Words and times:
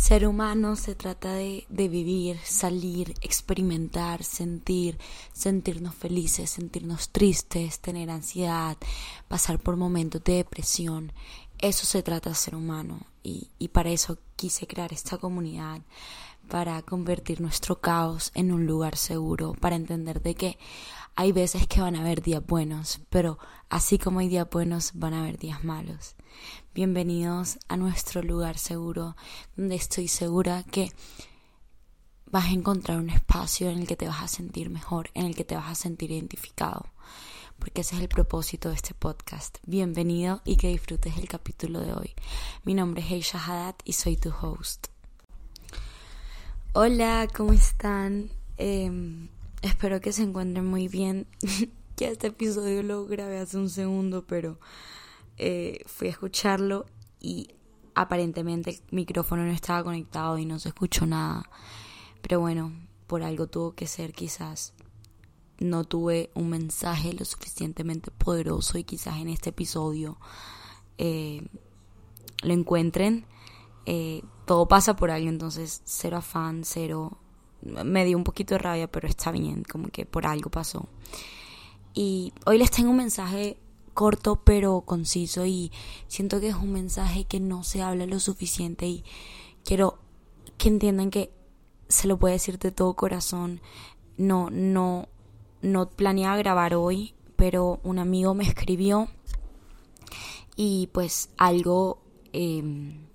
Ser 0.00 0.26
humano 0.26 0.76
se 0.76 0.94
trata 0.94 1.34
de, 1.34 1.66
de, 1.68 1.86
vivir, 1.86 2.38
salir, 2.42 3.14
experimentar, 3.20 4.24
sentir, 4.24 4.98
sentirnos 5.34 5.94
felices, 5.94 6.48
sentirnos 6.48 7.10
tristes, 7.10 7.80
tener 7.80 8.08
ansiedad, 8.08 8.78
pasar 9.28 9.58
por 9.58 9.76
momentos 9.76 10.24
de 10.24 10.36
depresión. 10.36 11.12
Eso 11.58 11.84
se 11.84 12.02
trata 12.02 12.30
de 12.30 12.34
ser 12.34 12.54
humano 12.54 13.00
y, 13.22 13.50
y 13.58 13.68
para 13.68 13.90
eso 13.90 14.16
quise 14.36 14.66
crear 14.66 14.90
esta 14.94 15.18
comunidad, 15.18 15.82
para 16.48 16.80
convertir 16.80 17.42
nuestro 17.42 17.80
caos 17.80 18.32
en 18.34 18.52
un 18.52 18.66
lugar 18.66 18.96
seguro, 18.96 19.52
para 19.52 19.76
entender 19.76 20.22
de 20.22 20.34
que 20.34 20.58
hay 21.20 21.32
veces 21.32 21.66
que 21.66 21.82
van 21.82 21.96
a 21.96 22.00
haber 22.00 22.22
días 22.22 22.42
buenos, 22.46 23.02
pero 23.10 23.38
así 23.68 23.98
como 23.98 24.20
hay 24.20 24.28
días 24.28 24.48
buenos, 24.50 24.92
van 24.94 25.12
a 25.12 25.20
haber 25.20 25.36
días 25.36 25.62
malos. 25.64 26.16
Bienvenidos 26.72 27.58
a 27.68 27.76
nuestro 27.76 28.22
lugar 28.22 28.56
seguro, 28.56 29.16
donde 29.54 29.74
estoy 29.74 30.08
segura 30.08 30.62
que 30.62 30.90
vas 32.24 32.46
a 32.46 32.52
encontrar 32.52 32.96
un 32.96 33.10
espacio 33.10 33.68
en 33.68 33.80
el 33.80 33.86
que 33.86 33.96
te 33.96 34.08
vas 34.08 34.22
a 34.22 34.28
sentir 34.28 34.70
mejor, 34.70 35.10
en 35.12 35.26
el 35.26 35.36
que 35.36 35.44
te 35.44 35.56
vas 35.56 35.68
a 35.68 35.74
sentir 35.74 36.10
identificado, 36.10 36.86
porque 37.58 37.82
ese 37.82 37.96
es 37.96 38.00
el 38.00 38.08
propósito 38.08 38.70
de 38.70 38.76
este 38.76 38.94
podcast. 38.94 39.58
Bienvenido 39.66 40.40
y 40.46 40.56
que 40.56 40.68
disfrutes 40.68 41.18
el 41.18 41.28
capítulo 41.28 41.80
de 41.80 41.92
hoy. 41.92 42.14
Mi 42.64 42.72
nombre 42.72 43.02
es 43.02 43.10
Heisha 43.10 43.44
Haddad 43.44 43.74
y 43.84 43.92
soy 43.92 44.16
tu 44.16 44.30
host. 44.30 44.86
Hola, 46.72 47.28
¿cómo 47.30 47.52
están? 47.52 48.30
Eh, 48.56 49.28
Espero 49.62 50.00
que 50.00 50.12
se 50.12 50.22
encuentren 50.22 50.64
muy 50.64 50.88
bien. 50.88 51.26
ya 51.96 52.08
este 52.08 52.28
episodio 52.28 52.82
lo 52.82 53.04
grabé 53.06 53.38
hace 53.38 53.58
un 53.58 53.68
segundo, 53.68 54.26
pero 54.26 54.58
eh, 55.36 55.82
fui 55.86 56.08
a 56.08 56.12
escucharlo 56.12 56.86
y 57.20 57.48
aparentemente 57.94 58.70
el 58.70 58.80
micrófono 58.90 59.44
no 59.44 59.52
estaba 59.52 59.84
conectado 59.84 60.38
y 60.38 60.46
no 60.46 60.58
se 60.58 60.70
escuchó 60.70 61.04
nada. 61.04 61.50
Pero 62.22 62.40
bueno, 62.40 62.72
por 63.06 63.22
algo 63.22 63.48
tuvo 63.48 63.74
que 63.74 63.86
ser 63.86 64.12
quizás. 64.14 64.72
No 65.58 65.84
tuve 65.84 66.30
un 66.34 66.48
mensaje 66.48 67.12
lo 67.12 67.26
suficientemente 67.26 68.10
poderoso 68.10 68.78
y 68.78 68.84
quizás 68.84 69.18
en 69.18 69.28
este 69.28 69.50
episodio 69.50 70.18
eh, 70.96 71.46
lo 72.42 72.54
encuentren. 72.54 73.26
Eh, 73.84 74.22
todo 74.46 74.68
pasa 74.68 74.96
por 74.96 75.10
algo, 75.10 75.28
entonces 75.28 75.82
cero 75.84 76.16
afán, 76.16 76.64
cero 76.64 77.18
me 77.62 78.04
dio 78.04 78.16
un 78.16 78.24
poquito 78.24 78.54
de 78.54 78.58
rabia, 78.58 78.90
pero 78.90 79.08
está 79.08 79.30
bien, 79.30 79.64
como 79.64 79.88
que 79.88 80.06
por 80.06 80.26
algo 80.26 80.50
pasó. 80.50 80.88
Y 81.94 82.32
hoy 82.46 82.58
les 82.58 82.70
tengo 82.70 82.90
un 82.90 82.96
mensaje 82.96 83.58
corto 83.94 84.36
pero 84.44 84.82
conciso 84.82 85.44
y 85.44 85.72
siento 86.06 86.40
que 86.40 86.48
es 86.48 86.54
un 86.54 86.72
mensaje 86.72 87.24
que 87.24 87.40
no 87.40 87.64
se 87.64 87.82
habla 87.82 88.06
lo 88.06 88.20
suficiente 88.20 88.86
y 88.86 89.04
quiero 89.64 89.98
que 90.56 90.68
entiendan 90.68 91.10
que 91.10 91.32
se 91.88 92.06
lo 92.06 92.18
puede 92.18 92.34
decir 92.34 92.58
de 92.58 92.70
todo 92.70 92.94
corazón. 92.94 93.60
No, 94.16 94.48
no, 94.50 95.08
no 95.62 95.88
planeaba 95.88 96.36
grabar 96.36 96.74
hoy, 96.74 97.14
pero 97.36 97.80
un 97.82 97.98
amigo 97.98 98.34
me 98.34 98.44
escribió 98.44 99.08
y 100.56 100.88
pues 100.92 101.30
algo, 101.36 102.02
em, 102.32 103.06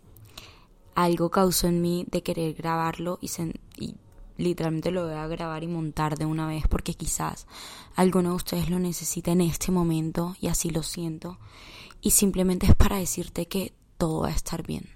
algo 0.93 1.29
causó 1.29 1.67
en 1.67 1.81
mí 1.81 2.05
de 2.09 2.23
querer 2.23 2.53
grabarlo 2.53 3.19
y, 3.21 3.29
y 3.77 3.95
literalmente 4.37 4.91
lo 4.91 5.05
voy 5.05 5.15
a 5.15 5.27
grabar 5.27 5.63
y 5.63 5.67
montar 5.67 6.17
de 6.17 6.25
una 6.25 6.47
vez 6.47 6.67
porque 6.67 6.93
quizás 6.93 7.47
alguno 7.95 8.29
de 8.29 8.35
ustedes 8.35 8.69
lo 8.69 8.79
necesita 8.79 9.31
en 9.31 9.41
este 9.41 9.71
momento 9.71 10.35
y 10.39 10.47
así 10.47 10.69
lo 10.69 10.83
siento. 10.83 11.39
Y 12.01 12.11
simplemente 12.11 12.67
es 12.67 12.75
para 12.75 12.97
decirte 12.97 13.47
que 13.47 13.73
todo 13.97 14.21
va 14.21 14.29
a 14.29 14.35
estar 14.35 14.65
bien. 14.65 14.89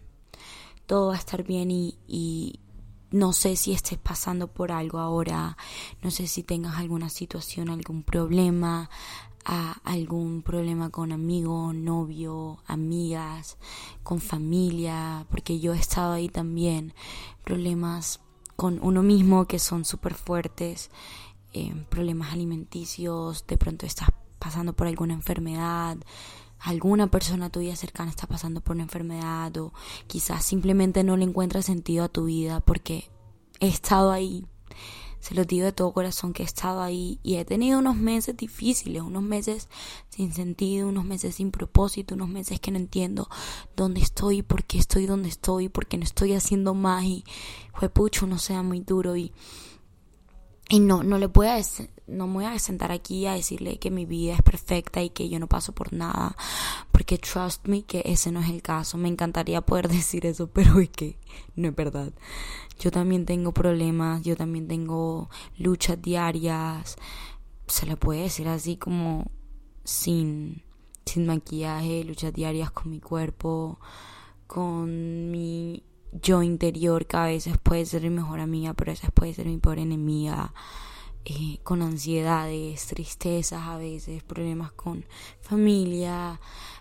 Todo 0.85 1.07
va 1.07 1.15
a 1.15 1.19
estar 1.19 1.43
bien 1.43 1.71
y, 1.71 2.59
no 3.11 3.33
sé 3.33 3.55
si 3.55 3.71
estés 3.71 3.97
pasando 3.97 4.47
por 4.47 4.71
algo 4.71 4.99
ahora, 4.99 5.57
no 6.03 6.11
sé 6.11 6.27
si 6.27 6.43
tengas 6.43 6.75
alguna 6.75 7.09
situación, 7.09 7.69
algún 7.69 8.03
problema, 8.03 8.89
algún 9.83 10.43
problema 10.43 10.91
con 10.91 11.11
amigo, 11.11 11.73
novio, 11.73 12.59
amigas, 12.67 13.57
con 14.03 14.19
familia, 14.19 15.25
porque 15.31 15.59
yo 15.59 15.73
he 15.73 15.79
estado 15.79 16.13
ahí 16.13 16.29
también, 16.29 16.93
problemas 17.43 18.19
con 18.59 18.77
uno 18.81 19.03
mismo 19.03 19.45
que 19.45 19.57
son 19.57 19.85
súper 19.85 20.13
fuertes, 20.13 20.91
eh, 21.53 21.73
problemas 21.87 22.33
alimenticios, 22.33 23.47
de 23.47 23.57
pronto 23.57 23.85
estás 23.85 24.09
pasando 24.37 24.73
por 24.73 24.87
alguna 24.87 25.13
enfermedad, 25.13 25.97
alguna 26.59 27.07
persona 27.07 27.49
tuya 27.49 27.77
cercana 27.77 28.09
está 28.09 28.27
pasando 28.27 28.59
por 28.59 28.75
una 28.75 28.83
enfermedad 28.83 29.55
o 29.55 29.71
quizás 30.07 30.43
simplemente 30.43 31.05
no 31.05 31.15
le 31.15 31.23
encuentras 31.23 31.67
sentido 31.67 32.03
a 32.03 32.09
tu 32.09 32.25
vida 32.25 32.59
porque 32.59 33.09
he 33.61 33.69
estado 33.69 34.11
ahí 34.11 34.45
se 35.19 35.35
lo 35.35 35.45
digo 35.45 35.65
de 35.65 35.71
todo 35.71 35.93
corazón 35.93 36.33
que 36.33 36.43
he 36.43 36.45
estado 36.45 36.81
ahí 36.81 37.19
y 37.23 37.35
he 37.35 37.45
tenido 37.45 37.79
unos 37.79 37.95
meses 37.95 38.35
difíciles, 38.37 39.01
unos 39.01 39.23
meses 39.23 39.69
sin 40.09 40.33
sentido, 40.33 40.87
unos 40.87 41.05
meses 41.05 41.35
sin 41.35 41.51
propósito, 41.51 42.15
unos 42.15 42.29
meses 42.29 42.59
que 42.59 42.71
no 42.71 42.77
entiendo 42.77 43.29
dónde 43.75 44.01
estoy, 44.01 44.41
por 44.41 44.63
qué 44.63 44.77
estoy 44.77 45.05
donde 45.05 45.29
estoy, 45.29 45.69
por 45.69 45.87
qué 45.87 45.97
no 45.97 46.03
estoy 46.03 46.33
haciendo 46.33 46.73
más 46.73 47.03
y 47.03 47.23
fue 47.73 47.89
pucho, 47.89 48.27
no 48.27 48.37
sea 48.37 48.63
muy 48.63 48.79
duro 48.79 49.15
y 49.15 49.33
y 50.71 50.79
no, 50.79 51.03
no 51.03 51.17
le 51.17 51.25
voy 51.25 51.47
no 52.09 52.27
me 52.27 52.33
voy 52.33 52.45
a 52.45 52.59
sentar 52.59 52.91
aquí 52.91 53.25
a 53.25 53.33
decirle 53.33 53.77
que 53.77 53.91
mi 53.91 54.05
vida 54.05 54.33
es 54.33 54.41
perfecta 54.41 55.01
y 55.01 55.09
que 55.09 55.29
yo 55.29 55.39
no 55.39 55.47
paso 55.47 55.73
por 55.73 55.93
nada, 55.93 56.35
porque 56.91 57.17
trust 57.17 57.67
me 57.67 57.83
que 57.83 58.01
ese 58.05 58.31
no 58.31 58.39
es 58.41 58.49
el 58.49 58.61
caso. 58.61 58.97
Me 58.97 59.07
encantaría 59.07 59.61
poder 59.61 59.87
decir 59.89 60.25
eso, 60.25 60.47
pero 60.47 60.79
es 60.79 60.89
que 60.89 61.17
no 61.55 61.69
es 61.69 61.75
verdad. 61.75 62.11
Yo 62.79 62.91
también 62.91 63.25
tengo 63.25 63.53
problemas, 63.53 64.23
yo 64.23 64.35
también 64.35 64.67
tengo 64.67 65.29
luchas 65.57 66.01
diarias. 66.01 66.95
Se 67.67 67.85
le 67.85 67.97
puede 67.97 68.21
decir 68.23 68.47
así 68.47 68.77
como 68.77 69.29
sin, 69.83 70.63
sin 71.05 71.25
maquillaje, 71.25 72.03
luchas 72.03 72.33
diarias 72.33 72.71
con 72.71 72.89
mi 72.91 72.99
cuerpo, 72.99 73.79
con 74.47 75.29
mi 75.29 75.83
yo 76.11 76.41
interior 76.41 77.05
que 77.05 77.17
a 77.17 77.25
veces 77.25 77.57
puede 77.57 77.85
ser 77.85 78.03
mi 78.03 78.09
mejor 78.09 78.39
amiga, 78.39 78.73
pero 78.73 78.91
a 78.91 78.93
veces 78.93 79.11
puede 79.13 79.33
ser 79.33 79.45
mi 79.45 79.57
peor 79.57 79.79
enemiga, 79.79 80.53
eh, 81.25 81.59
con 81.63 81.81
ansiedades, 81.81 82.85
tristezas 82.87 83.63
a 83.63 83.77
veces, 83.77 84.23
problemas 84.23 84.71
con 84.71 85.05
familia, 85.41 86.39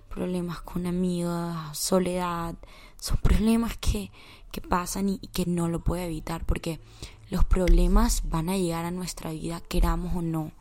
problemas 0.09 0.61
con 0.63 0.87
amigas, 0.87 1.77
soledad, 1.77 2.55
son 3.01 3.19
problemas 3.19 3.77
que, 3.79 4.11
que 4.51 4.61
pasan 4.61 5.09
y, 5.09 5.19
y 5.21 5.29
que 5.29 5.47
no 5.47 5.69
lo 5.69 5.85
puedo 5.85 6.03
evitar 6.03 6.45
porque 6.45 6.81
los 7.31 7.45
problemas 7.45 8.23
van 8.29 8.49
a 8.49 8.57
llegar 8.57 8.85
a 8.85 8.91
nuestra 8.91 9.31
vida, 9.33 9.61
queramos 9.61 10.15
o 10.17 10.23
no. 10.23 10.53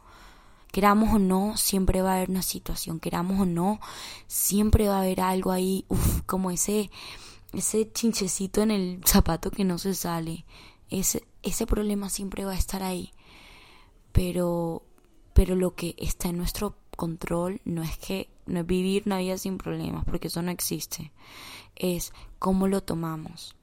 Queramos 0.71 1.13
o 1.13 1.19
no, 1.19 1.55
siempre 1.55 2.01
va 2.01 2.11
a 2.11 2.15
haber 2.17 2.29
una 2.29 2.41
situación, 2.41 2.99
queramos 2.99 3.39
o 3.39 3.45
no, 3.45 3.79
siempre 4.27 4.87
va 4.89 4.97
a 4.97 5.01
haber 5.01 5.21
algo 5.21 5.51
ahí, 5.51 5.85
uff, 5.87 6.21
como 6.25 6.51
ese, 6.51 6.91
ese 7.53 7.89
chinchecito 7.91 8.61
en 8.61 8.71
el 8.71 9.01
zapato 9.05 9.49
que 9.49 9.63
no 9.63 9.77
se 9.77 9.95
sale, 9.95 10.45
ese, 10.89 11.25
ese 11.41 11.65
problema 11.65 12.09
siempre 12.09 12.45
va 12.45 12.51
a 12.51 12.57
estar 12.57 12.83
ahí. 12.83 13.11
Pero, 14.17 14.81
pero 15.33 15.55
lo 15.55 15.75
que 15.75 15.93
está 15.99 16.29
en 16.29 16.37
nuestro 16.37 16.75
control 16.95 17.61
no 17.65 17.83
es 17.83 17.99
que 17.99 18.27
no 18.47 18.61
es 18.61 18.65
vivir 18.65 19.03
una 19.05 19.19
vida 19.19 19.37
sin 19.37 19.59
problemas, 19.59 20.05
porque 20.05 20.29
eso 20.29 20.41
no 20.41 20.49
existe. 20.49 21.11
Es 21.75 22.13
cómo 22.39 22.67
lo 22.67 22.81
tomamos. 22.81 23.55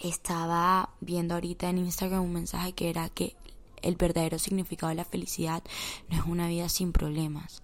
Estaba 0.00 0.90
viendo 1.00 1.34
ahorita 1.34 1.70
en 1.70 1.78
Instagram 1.78 2.24
un 2.24 2.32
mensaje 2.32 2.72
que 2.72 2.90
era 2.90 3.08
que 3.10 3.36
el 3.80 3.94
verdadero 3.94 4.40
significado 4.40 4.90
de 4.90 4.96
la 4.96 5.04
felicidad 5.04 5.62
no 6.08 6.18
es 6.18 6.26
una 6.26 6.48
vida 6.48 6.68
sin 6.68 6.90
problemas, 6.90 7.62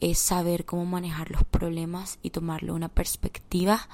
es 0.00 0.18
saber 0.18 0.66
cómo 0.66 0.84
manejar 0.84 1.30
los 1.30 1.44
problemas 1.44 2.18
y 2.22 2.30
tomarle 2.30 2.72
una 2.72 2.90
perspectiva 2.90 3.88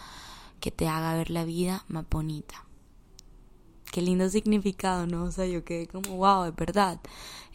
que 0.59 0.73
te 0.73 0.89
haga 0.89 1.15
ver 1.15 1.31
la 1.31 1.45
vida 1.45 1.85
más 1.87 2.07
bonita. 2.11 2.65
Qué 3.95 4.03
lindo 4.03 4.29
significado, 4.29 5.07
¿no? 5.07 5.23
O 5.23 5.31
sea, 5.31 5.47
yo 5.47 5.65
quedé 5.65 5.87
como, 5.87 6.17
wow, 6.17 6.47
es 6.47 6.57
verdad. 6.57 6.99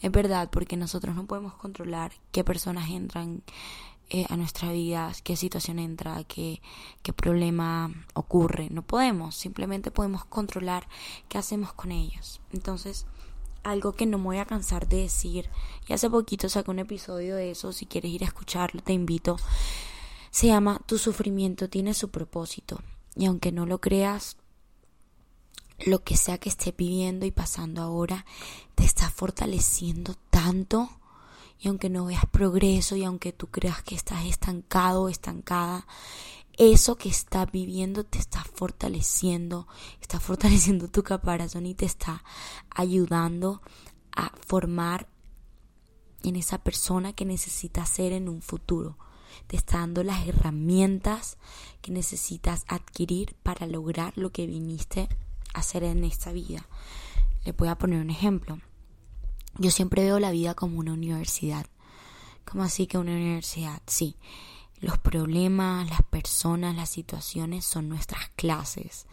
Es 0.02 0.10
verdad, 0.10 0.50
porque 0.50 0.78
nosotros 0.78 1.14
no 1.14 1.26
podemos 1.26 1.54
controlar 1.56 2.14
qué 2.32 2.46
personas 2.46 2.90
entran 2.92 3.44
eh, 4.10 4.26
a 4.30 4.38
nuestra 4.38 4.72
vida, 4.72 5.12
qué 5.26 5.36
situación 5.36 5.80
entra, 5.80 6.24
qué, 6.24 6.62
qué 7.04 7.12
problema 7.12 7.92
ocurre. 8.14 8.70
No 8.70 8.84
podemos, 8.84 9.36
simplemente 9.36 9.92
podemos 9.92 10.24
controlar 10.24 10.88
qué 11.28 11.38
hacemos 11.38 11.74
con 11.74 11.92
ellos. 11.92 12.40
Entonces, 12.54 13.06
algo 13.64 13.92
que 13.92 14.06
no 14.06 14.18
me 14.18 14.24
voy 14.24 14.38
a 14.38 14.46
cansar 14.46 14.88
de 14.88 15.02
decir, 15.02 15.50
y 15.90 15.92
hace 15.92 16.10
poquito 16.10 16.48
saqué 16.48 16.72
un 16.72 16.80
episodio 16.80 17.36
de 17.36 17.52
eso, 17.52 17.74
si 17.74 17.86
quieres 17.86 18.12
ir 18.14 18.24
a 18.24 18.28
escucharlo, 18.28 18.82
te 18.82 18.94
invito. 18.94 19.36
Se 20.32 20.48
llama 20.48 20.80
Tu 20.86 21.00
sufrimiento 21.00 21.68
tiene 21.68 21.94
su 21.94 22.12
propósito. 22.12 22.80
Y 23.18 23.26
aunque 23.26 23.52
no 23.52 23.66
lo 23.66 23.82
creas, 23.82 24.38
lo 25.86 26.04
que 26.04 26.18
sea 26.18 26.38
que 26.38 26.50
esté 26.50 26.74
viviendo 26.78 27.26
y 27.26 27.32
pasando 27.32 27.82
ahora 27.82 28.26
te 28.76 28.84
está 28.84 29.10
fortaleciendo 29.10 30.16
tanto. 30.30 30.90
Y 31.60 31.68
aunque 31.68 31.90
no 31.90 32.06
veas 32.06 32.26
progreso 32.26 32.96
y 32.96 33.04
aunque 33.04 33.34
tú 33.34 33.48
creas 33.48 33.84
que 33.84 33.96
estás 33.96 34.26
estancado 34.26 35.04
o 35.04 35.10
estancada, 35.10 35.86
eso 36.58 36.96
que 36.96 37.10
estás 37.10 37.52
viviendo 37.52 38.06
te 38.06 38.18
está 38.18 38.44
fortaleciendo, 38.44 39.68
está 40.02 40.20
fortaleciendo 40.20 40.88
tu 40.88 41.04
caparazón 41.04 41.66
y 41.66 41.74
te 41.74 41.86
está 41.86 42.24
ayudando 42.70 43.62
a 44.16 44.32
formar 44.46 45.08
en 46.24 46.36
esa 46.36 46.58
persona 46.58 47.14
que 47.14 47.26
necesitas 47.26 47.90
ser 47.90 48.12
en 48.12 48.28
un 48.28 48.42
futuro. 48.42 48.98
Te 49.48 49.56
está 49.56 49.80
dando 49.80 50.04
las 50.04 50.28
herramientas 50.28 51.38
que 51.82 51.92
necesitas 51.92 52.66
adquirir 52.68 53.36
para 53.42 53.66
lograr 53.66 54.18
lo 54.18 54.32
que 54.32 54.46
viniste 54.46 55.08
hacer 55.60 55.84
en 55.84 56.04
esta 56.04 56.32
vida. 56.32 56.66
Le 57.46 57.52
voy 57.54 57.68
a 57.68 57.78
poner 57.78 58.02
un 58.02 58.10
ejemplo. 58.10 58.60
Yo 59.58 59.72
siempre 59.72 60.04
veo 60.04 60.20
la 60.20 60.32
vida 60.32 60.54
como 60.54 60.80
una 60.80 60.94
universidad. 60.94 61.66
¿Cómo 62.46 62.64
así 62.64 62.88
que 62.88 62.98
una 62.98 63.12
universidad? 63.12 63.82
Sí. 63.88 64.16
Los 64.80 64.98
problemas, 64.98 65.90
las 65.90 66.04
personas, 66.04 66.76
las 66.76 66.90
situaciones 66.90 67.66
son 67.66 67.90
nuestras 67.90 68.30
clases 68.36 69.06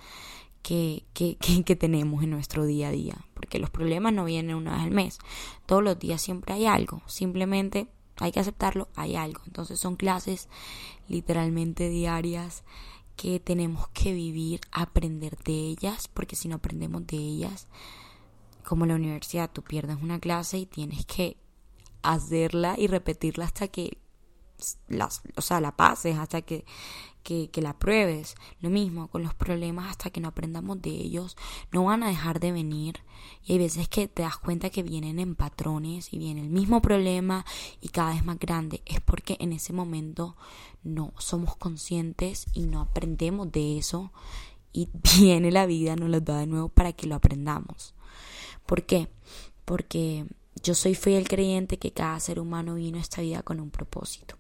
que, 0.62 1.04
que, 1.12 1.37
que, 1.64 1.76
tenemos 1.76 2.22
en 2.22 2.31
nuestro 2.31 2.64
día 2.64 2.88
a 2.88 2.93
día. 2.93 3.16
Porque 3.34 3.58
los 3.58 3.70
problemas 3.70 4.12
no 4.12 4.25
vienen 4.25 4.56
una 4.56 4.75
vez 4.75 4.82
al 4.82 4.90
mes. 4.90 5.19
Todos 5.66 5.82
los 5.82 5.98
días 5.98 6.22
siempre 6.22 6.54
hay 6.54 6.66
algo. 6.66 7.02
Simplemente 7.06 7.88
hay 8.16 8.32
que 8.32 8.40
aceptarlo, 8.40 8.88
hay 8.94 9.16
algo. 9.16 9.43
Entonces 9.46 9.78
son 9.78 9.96
clases 9.96 10.48
literalmente 11.08 11.88
diarias 11.88 12.64
que 13.17 13.41
tenemos 13.41 13.89
que 13.89 14.13
vivir, 14.13 14.61
aprender 14.71 15.37
de 15.39 15.53
ellas, 15.53 16.09
porque 16.09 16.37
si 16.37 16.49
no 16.49 16.57
aprendemos 16.57 17.07
de 17.07 17.17
ellas, 17.17 17.67
como 18.65 18.87
la 18.87 18.95
universidad, 18.95 19.51
tú 19.51 19.63
pierdes 19.63 19.97
una 20.03 20.21
clase 20.21 20.59
y 20.59 20.67
tienes 20.67 21.07
que 21.07 21.37
hacerla 22.03 22.77
y 22.79 22.87
repetirla 22.87 23.47
hasta 23.47 23.69
que 23.69 23.99
las, 24.88 25.23
o 25.37 25.43
sea, 25.43 25.61
la 25.61 25.76
pases, 25.76 26.17
hasta 26.17 26.43
que, 26.43 26.64
que, 27.23 27.50
que, 27.50 27.62
la 27.62 27.79
pruebes. 27.79 28.35
Lo 28.61 28.70
mismo 28.70 29.08
con 29.08 29.23
los 29.23 29.35
problemas, 29.35 29.91
hasta 29.91 30.11
que 30.11 30.20
no 30.20 30.29
aprendamos 30.29 30.81
de 30.81 30.91
ellos, 30.91 31.37
no 31.73 31.85
van 31.85 32.03
a 32.03 32.08
dejar 32.08 32.41
de 32.41 32.53
venir. 32.53 33.00
Y 33.44 33.53
hay 33.53 33.58
veces 33.58 33.88
que 33.88 34.08
te 34.08 34.23
das 34.23 34.37
cuenta 34.37 34.70
que 34.70 34.82
vienen 34.82 35.19
en 35.19 35.35
patrones 35.35 36.12
y 36.12 36.19
viene 36.19 36.41
el 36.41 36.49
mismo 36.49 36.81
problema 36.81 37.44
y 37.81 37.88
cada 37.88 38.14
vez 38.14 38.25
más 38.25 38.38
grande. 38.38 38.82
Es 38.87 39.00
porque 39.00 39.37
en 39.41 39.53
ese 39.53 39.73
momento 39.73 40.37
no 40.82 41.12
somos 41.19 41.56
conscientes 41.56 42.47
y 42.53 42.62
no 42.62 42.81
aprendemos 42.81 43.50
de 43.50 43.79
eso. 43.79 44.12
Y 44.73 44.88
viene 45.19 45.50
la 45.50 45.67
vida, 45.67 45.97
nos 45.97 46.11
lo 46.11 46.20
da 46.20 46.38
de 46.38 46.47
nuevo 46.47 46.69
para 46.69 46.93
que 46.93 47.06
lo 47.06 47.14
aprendamos. 47.14 47.94
¿Por 48.67 48.85
qué? 48.85 49.08
Porque 49.64 50.26
yo 50.62 50.75
soy 50.75 50.94
fiel 50.94 51.29
creyente 51.29 51.79
que 51.79 51.93
cada 51.93 52.19
ser 52.20 52.41
humano 52.41 52.75
vino 52.75 52.99
a 52.99 53.00
esta 53.00 53.23
vida 53.23 53.43
con 53.43 53.61
un 53.61 53.70
propósito. 53.70 54.37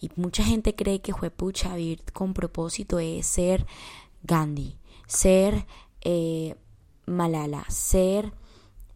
Y 0.00 0.10
mucha 0.16 0.42
gente 0.42 0.74
cree 0.74 1.00
que 1.00 1.12
pucha 1.12 1.76
vivir 1.76 2.02
con 2.12 2.34
propósito 2.34 2.98
es 2.98 3.26
ser 3.26 3.66
Gandhi, 4.22 4.76
ser 5.06 5.66
eh, 6.00 6.56
Malala, 7.06 7.64
ser, 7.68 8.32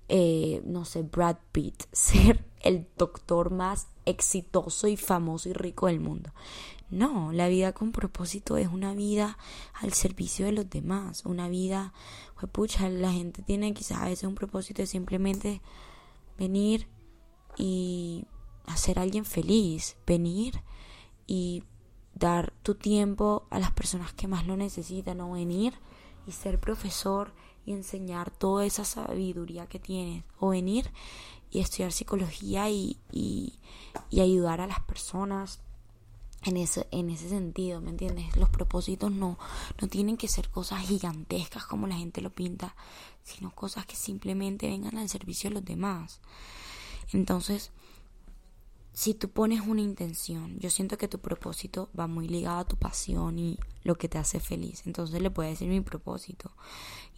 eh, 0.09 0.63
no 0.65 0.85
sé, 0.85 1.03
Brad 1.03 1.37
Pitt, 1.53 1.85
ser 1.93 2.45
el 2.61 2.87
doctor 2.97 3.51
más 3.51 3.89
exitoso 4.05 4.89
y 4.89 4.97
famoso 4.97 5.49
y 5.49 5.53
rico 5.53 5.87
del 5.87 6.01
mundo. 6.01 6.33
No, 6.89 7.33
la 7.33 7.49
vida 7.49 7.73
con 7.73 7.91
propósito 7.91 8.57
es 8.57 8.69
una 8.69 8.95
vida 8.95 9.39
al 9.75 9.93
servicio 9.93 10.47
de 10.47 10.53
los 10.53 10.71
demás, 10.71 11.25
una 11.25 11.49
vida, 11.49 11.93
pucha, 12.53 12.89
la 12.89 13.13
gente 13.13 13.43
tiene 13.43 13.75
quizás 13.75 13.99
a 13.99 14.05
veces 14.05 14.25
un 14.25 14.37
propósito 14.37 14.83
de 14.83 14.87
simplemente 14.87 15.61
venir 16.39 16.87
y 17.57 18.25
hacer 18.67 18.99
alguien 18.99 19.25
feliz, 19.25 19.97
venir 20.07 20.61
y 21.27 21.63
dar 22.15 22.53
tu 22.63 22.75
tiempo 22.75 23.47
a 23.51 23.59
las 23.59 23.73
personas 23.73 24.13
que 24.13 24.29
más 24.29 24.47
lo 24.47 24.57
necesitan 24.57 25.21
o 25.21 25.33
venir 25.33 25.75
y 26.27 26.33
ser 26.33 26.59
profesor 26.59 27.33
y 27.65 27.73
enseñar 27.73 28.31
toda 28.31 28.65
esa 28.65 28.85
sabiduría 28.85 29.67
que 29.67 29.79
tienes 29.79 30.25
o 30.39 30.49
venir 30.49 30.91
y 31.51 31.61
estudiar 31.61 31.93
psicología 31.93 32.71
y, 32.71 32.99
y, 33.13 33.59
y 34.11 34.21
ayudar 34.21 34.61
a 34.61 34.67
las 34.67 34.81
personas 34.81 35.61
en 36.43 36.57
ese, 36.57 36.87
en 36.91 37.11
ese 37.11 37.29
sentido, 37.29 37.81
¿me 37.81 37.91
entiendes? 37.91 38.37
Los 38.37 38.49
propósitos 38.49 39.11
no, 39.11 39.39
no 39.81 39.89
tienen 39.89 40.17
que 40.17 40.29
ser 40.29 40.49
cosas 40.49 40.87
gigantescas 40.87 41.67
como 41.67 41.87
la 41.87 41.97
gente 41.97 42.21
lo 42.21 42.31
pinta, 42.31 42.77
sino 43.25 43.51
cosas 43.51 43.87
que 43.87 43.97
simplemente 43.97 44.69
vengan 44.69 44.97
al 44.97 45.09
servicio 45.09 45.51
de 45.51 45.55
los 45.55 45.65
demás. 45.65 46.21
Entonces, 47.13 47.73
si 48.97 49.13
tú 49.13 49.29
pones 49.29 49.61
una 49.61 49.83
intención, 49.83 50.59
yo 50.59 50.71
siento 50.71 50.97
que 50.97 51.07
tu 51.07 51.19
propósito 51.19 51.91
va 51.97 52.07
muy 52.07 52.29
ligado 52.29 52.61
a 52.61 52.65
tu 52.65 52.79
pasión 52.79 53.39
y 53.39 53.59
lo 53.83 53.97
que 53.97 54.09
te 54.09 54.17
hace 54.17 54.41
feliz. 54.41 54.85
Entonces 54.87 55.21
le 55.21 55.31
puede 55.31 55.51
decir 55.51 55.69
mi 55.69 55.83
propósito 55.83 56.51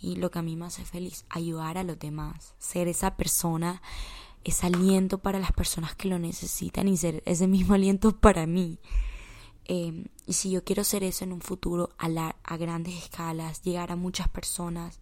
y 0.01 0.17
lo 0.17 0.29
que 0.33 0.41
a 0.41 0.43
mí 0.43 0.57
me 0.57 0.67
hace 0.67 0.85
feliz, 0.85 1.25
ayudar 1.29 1.79
a 1.79 1.85
los 1.85 1.97
demás, 1.97 2.57
ser 2.59 2.89
esa 2.89 3.17
persona, 3.17 3.81
ese 4.43 4.67
aliento 4.67 5.19
para 5.19 5.39
las 5.39 5.53
personas 5.53 5.95
que 5.95 6.09
lo 6.09 6.19
necesitan 6.19 6.89
y 6.89 6.97
ser 6.97 7.23
ese 7.27 7.47
mismo 7.47 7.75
aliento 7.77 8.11
para 8.11 8.45
mí. 8.45 8.81
Em, 9.65 10.07
y 10.27 10.33
si 10.33 10.51
yo 10.51 10.65
quiero 10.65 10.83
ser 10.83 11.05
eso 11.05 11.23
en 11.23 11.33
un 11.33 11.41
futuro 11.41 11.91
a, 11.97 12.35
a 12.43 12.57
grandes 12.57 12.97
escalas, 13.05 13.63
llegar 13.63 13.93
a 13.93 13.97
muchas 13.97 14.29
personas 14.29 14.99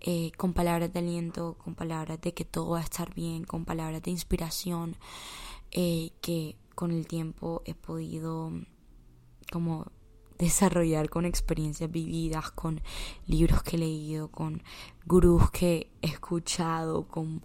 eh, 0.00 0.30
con 0.36 0.52
palabras 0.52 0.92
de 0.92 1.00
aliento, 1.00 1.56
con 1.64 1.74
palabras 1.74 2.20
de 2.20 2.34
que 2.34 2.44
todo 2.44 2.70
va 2.70 2.78
a 2.78 2.84
estar 2.84 3.12
bien, 3.14 3.42
con 3.42 3.64
palabras 3.64 4.00
de 4.02 4.12
inspiración, 4.12 4.96
eh, 5.74 6.10
que 6.20 6.56
con 6.74 6.90
el 6.90 7.06
tiempo 7.06 7.62
he 7.66 7.74
podido 7.74 8.50
como 9.52 9.86
desarrollar 10.38 11.10
con 11.10 11.24
experiencias 11.24 11.90
vividas, 11.90 12.50
con 12.50 12.80
libros 13.26 13.62
que 13.62 13.76
he 13.76 13.80
leído, 13.80 14.28
con 14.28 14.62
gurús 15.06 15.50
que 15.50 15.90
he 16.02 16.06
escuchado, 16.06 17.06
con 17.06 17.42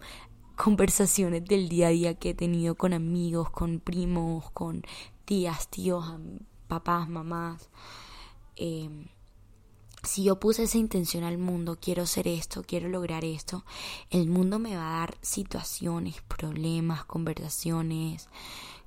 conversaciones 0.56 1.44
del 1.44 1.68
día 1.68 1.88
a 1.88 1.90
día 1.90 2.14
que 2.14 2.30
he 2.30 2.34
tenido 2.34 2.74
con 2.74 2.92
amigos, 2.92 3.50
con 3.50 3.80
primos, 3.80 4.50
con 4.50 4.82
tías, 5.24 5.68
tíos, 5.68 6.04
papás, 6.68 7.08
mamás. 7.08 7.70
Em, 8.56 9.06
si 10.02 10.24
yo 10.24 10.40
puse 10.40 10.64
esa 10.64 10.78
intención 10.78 11.24
al 11.24 11.38
mundo, 11.38 11.78
quiero 11.80 12.06
ser 12.06 12.26
esto, 12.26 12.62
quiero 12.66 12.88
lograr 12.88 13.24
esto, 13.24 13.64
el 14.10 14.28
mundo 14.28 14.58
me 14.58 14.76
va 14.76 14.96
a 14.96 15.00
dar 15.00 15.18
situaciones, 15.20 16.22
problemas, 16.22 17.04
conversaciones, 17.04 18.28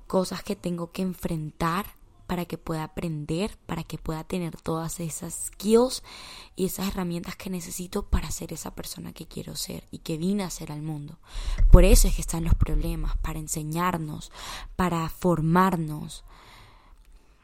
cosas 0.06 0.42
que 0.42 0.56
tengo 0.56 0.90
que 0.90 1.02
enfrentar 1.02 1.86
para 2.26 2.46
que 2.46 2.58
pueda 2.58 2.84
aprender, 2.84 3.56
para 3.66 3.82
que 3.82 3.98
pueda 3.98 4.24
tener 4.24 4.56
todas 4.60 4.98
esas 5.00 5.34
skills 5.46 6.02
y 6.56 6.66
esas 6.66 6.88
herramientas 6.88 7.36
que 7.36 7.50
necesito 7.50 8.06
para 8.06 8.30
ser 8.30 8.52
esa 8.52 8.74
persona 8.74 9.12
que 9.12 9.26
quiero 9.26 9.56
ser 9.56 9.84
y 9.90 9.98
que 9.98 10.16
vine 10.16 10.42
a 10.42 10.50
ser 10.50 10.72
al 10.72 10.82
mundo. 10.82 11.18
Por 11.70 11.84
eso 11.84 12.08
es 12.08 12.14
que 12.14 12.22
están 12.22 12.44
los 12.44 12.54
problemas, 12.54 13.16
para 13.18 13.38
enseñarnos, 13.38 14.32
para 14.74 15.08
formarnos, 15.10 16.24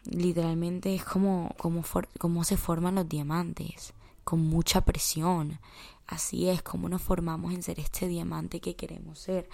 literalmente 0.05 0.95
es 0.95 1.05
como, 1.05 1.55
como, 1.59 2.45
se 2.45 2.57
forman 2.57 2.97
los 2.97 3.09
diamantes, 3.09 3.93
con 4.25 4.41
mucha 4.41 4.85
presión. 4.85 5.61
Así 6.07 6.49
es 6.49 6.63
como 6.63 6.89
nos 6.89 7.03
formamos 7.03 7.53
en 7.55 7.63
ser 7.63 7.79
este 7.79 8.09
diamante 8.09 8.61
que 8.61 8.75
queremos 8.75 9.19
ser, 9.19 9.49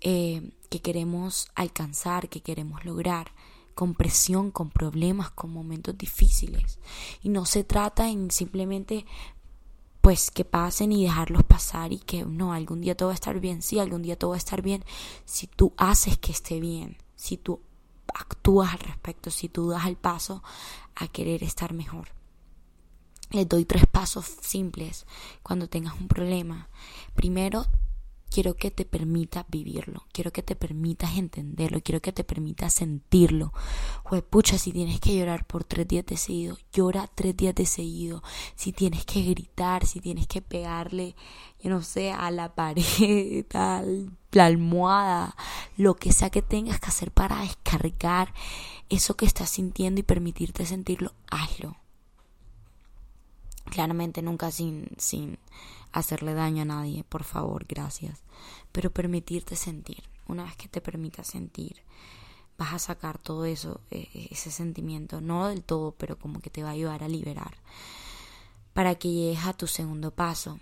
eh, 0.00 0.50
que 0.68 0.80
queremos 0.80 1.48
alcanzar, 1.54 2.28
que 2.28 2.42
queremos 2.42 2.84
lograr 2.84 3.32
con 3.74 3.94
presión, 3.94 4.50
con 4.50 4.70
problemas, 4.70 5.30
con 5.30 5.52
momentos 5.52 5.96
difíciles. 5.96 6.78
Y 7.22 7.30
no 7.30 7.46
se 7.46 7.64
trata 7.64 8.10
en 8.10 8.30
simplemente 8.30 9.06
pues 10.00 10.30
que 10.30 10.44
pasen 10.44 10.92
y 10.92 11.04
dejarlos 11.04 11.44
pasar 11.44 11.92
y 11.92 11.98
que 11.98 12.24
no, 12.24 12.52
algún 12.52 12.80
día 12.80 12.96
todo 12.96 13.08
va 13.08 13.12
a 13.12 13.14
estar 13.14 13.38
bien, 13.38 13.62
sí, 13.62 13.78
algún 13.78 14.02
día 14.02 14.18
todo 14.18 14.30
va 14.30 14.36
a 14.36 14.38
estar 14.38 14.62
bien 14.62 14.84
si 15.24 15.46
tú 15.46 15.72
haces 15.76 16.18
que 16.18 16.32
esté 16.32 16.58
bien, 16.58 16.96
si 17.16 17.36
tú 17.36 17.60
actúas 18.14 18.72
al 18.72 18.80
respecto, 18.80 19.30
si 19.30 19.48
tú 19.48 19.70
das 19.70 19.86
el 19.86 19.96
paso 19.96 20.42
a 20.94 21.08
querer 21.08 21.42
estar 21.42 21.72
mejor. 21.72 22.08
Les 23.30 23.48
doy 23.48 23.64
tres 23.64 23.86
pasos 23.86 24.26
simples 24.40 25.06
cuando 25.42 25.68
tengas 25.68 25.94
un 26.00 26.08
problema. 26.08 26.68
Primero, 27.14 27.66
quiero 28.30 28.54
que 28.54 28.70
te 28.70 28.84
permitas 28.84 29.44
vivirlo, 29.48 30.04
quiero 30.12 30.32
que 30.32 30.42
te 30.42 30.54
permitas 30.54 31.16
entenderlo, 31.16 31.80
quiero 31.82 32.00
que 32.00 32.12
te 32.12 32.24
permitas 32.24 32.72
sentirlo. 32.72 33.52
Pues 34.08 34.22
pucha, 34.22 34.56
si 34.56 34.72
tienes 34.72 35.00
que 35.00 35.16
llorar 35.16 35.44
por 35.44 35.64
tres 35.64 35.86
días 35.88 36.06
de 36.06 36.16
seguido, 36.16 36.56
llora 36.72 37.10
tres 37.14 37.36
días 37.36 37.54
de 37.54 37.66
seguido. 37.66 38.22
Si 38.54 38.72
tienes 38.72 39.04
que 39.04 39.22
gritar, 39.22 39.84
si 39.84 40.00
tienes 40.00 40.26
que 40.28 40.40
pegarle, 40.40 41.16
yo 41.62 41.70
no 41.70 41.82
sé, 41.82 42.12
a 42.12 42.30
la 42.30 42.54
pared, 42.54 43.44
a 43.54 43.82
la 44.32 44.46
almohada, 44.46 45.36
lo 45.76 45.96
que 45.96 46.12
sea 46.12 46.30
que 46.30 46.42
tengas 46.42 46.80
que 46.80 46.88
hacer 46.88 47.10
para 47.10 47.40
descargar 47.40 48.32
eso 48.88 49.16
que 49.16 49.26
estás 49.26 49.50
sintiendo 49.50 50.00
y 50.00 50.04
permitirte 50.04 50.66
sentirlo, 50.66 51.12
hazlo. 51.30 51.76
Claramente 53.66 54.20
nunca 54.20 54.50
sin, 54.50 54.88
sin 54.98 55.38
hacerle 55.92 56.34
daño 56.34 56.62
a 56.62 56.66
nadie, 56.66 57.04
por 57.04 57.24
favor, 57.24 57.64
gracias. 57.68 58.22
Pero 58.72 58.90
permitirte 58.90 59.56
sentir, 59.56 60.02
una 60.26 60.44
vez 60.44 60.56
que 60.56 60.68
te 60.68 60.80
permitas 60.80 61.26
sentir, 61.26 61.82
vas 62.58 62.74
a 62.74 62.78
sacar 62.78 63.18
todo 63.18 63.44
eso, 63.44 63.80
e, 63.90 64.08
e, 64.14 64.28
ese 64.30 64.50
sentimiento, 64.50 65.20
no 65.20 65.48
del 65.48 65.62
todo, 65.62 65.92
pero 65.92 66.18
como 66.18 66.40
que 66.40 66.50
te 66.50 66.62
va 66.62 66.70
a 66.70 66.72
ayudar 66.72 67.02
a 67.02 67.08
liberar. 67.08 67.56
Para 68.74 68.94
que 68.94 69.10
llegues 69.10 69.46
a 69.46 69.54
tu 69.54 69.66
segundo 69.66 70.10
paso, 70.10 70.60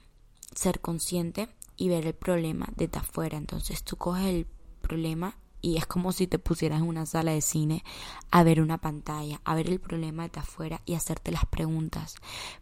ser 0.55 0.81
consciente 0.81 1.49
y 1.77 1.89
ver 1.89 2.07
el 2.07 2.15
problema 2.15 2.67
desde 2.77 2.99
afuera. 2.99 3.37
Entonces 3.37 3.83
tú 3.83 3.97
coges 3.97 4.27
el 4.27 4.47
problema 4.81 5.37
y 5.61 5.77
es 5.77 5.87
como 5.87 6.13
si 6.13 6.27
te 6.27 6.39
pusieras 6.39 6.81
en 6.81 6.89
una 6.89 7.07
sala 7.07 7.33
de 7.33 7.41
cine 7.41 7.85
a 8.31 8.43
ver 8.43 8.61
una 8.61 8.79
pantalla, 8.79 9.41
a 9.45 9.55
ver 9.55 9.69
el 9.69 9.81
problema 9.81 10.25
desde 10.25 10.41
afuera 10.41 10.83
y 10.87 10.95
hacerte 10.95 11.33
las 11.33 11.47
preguntas. 11.47 12.17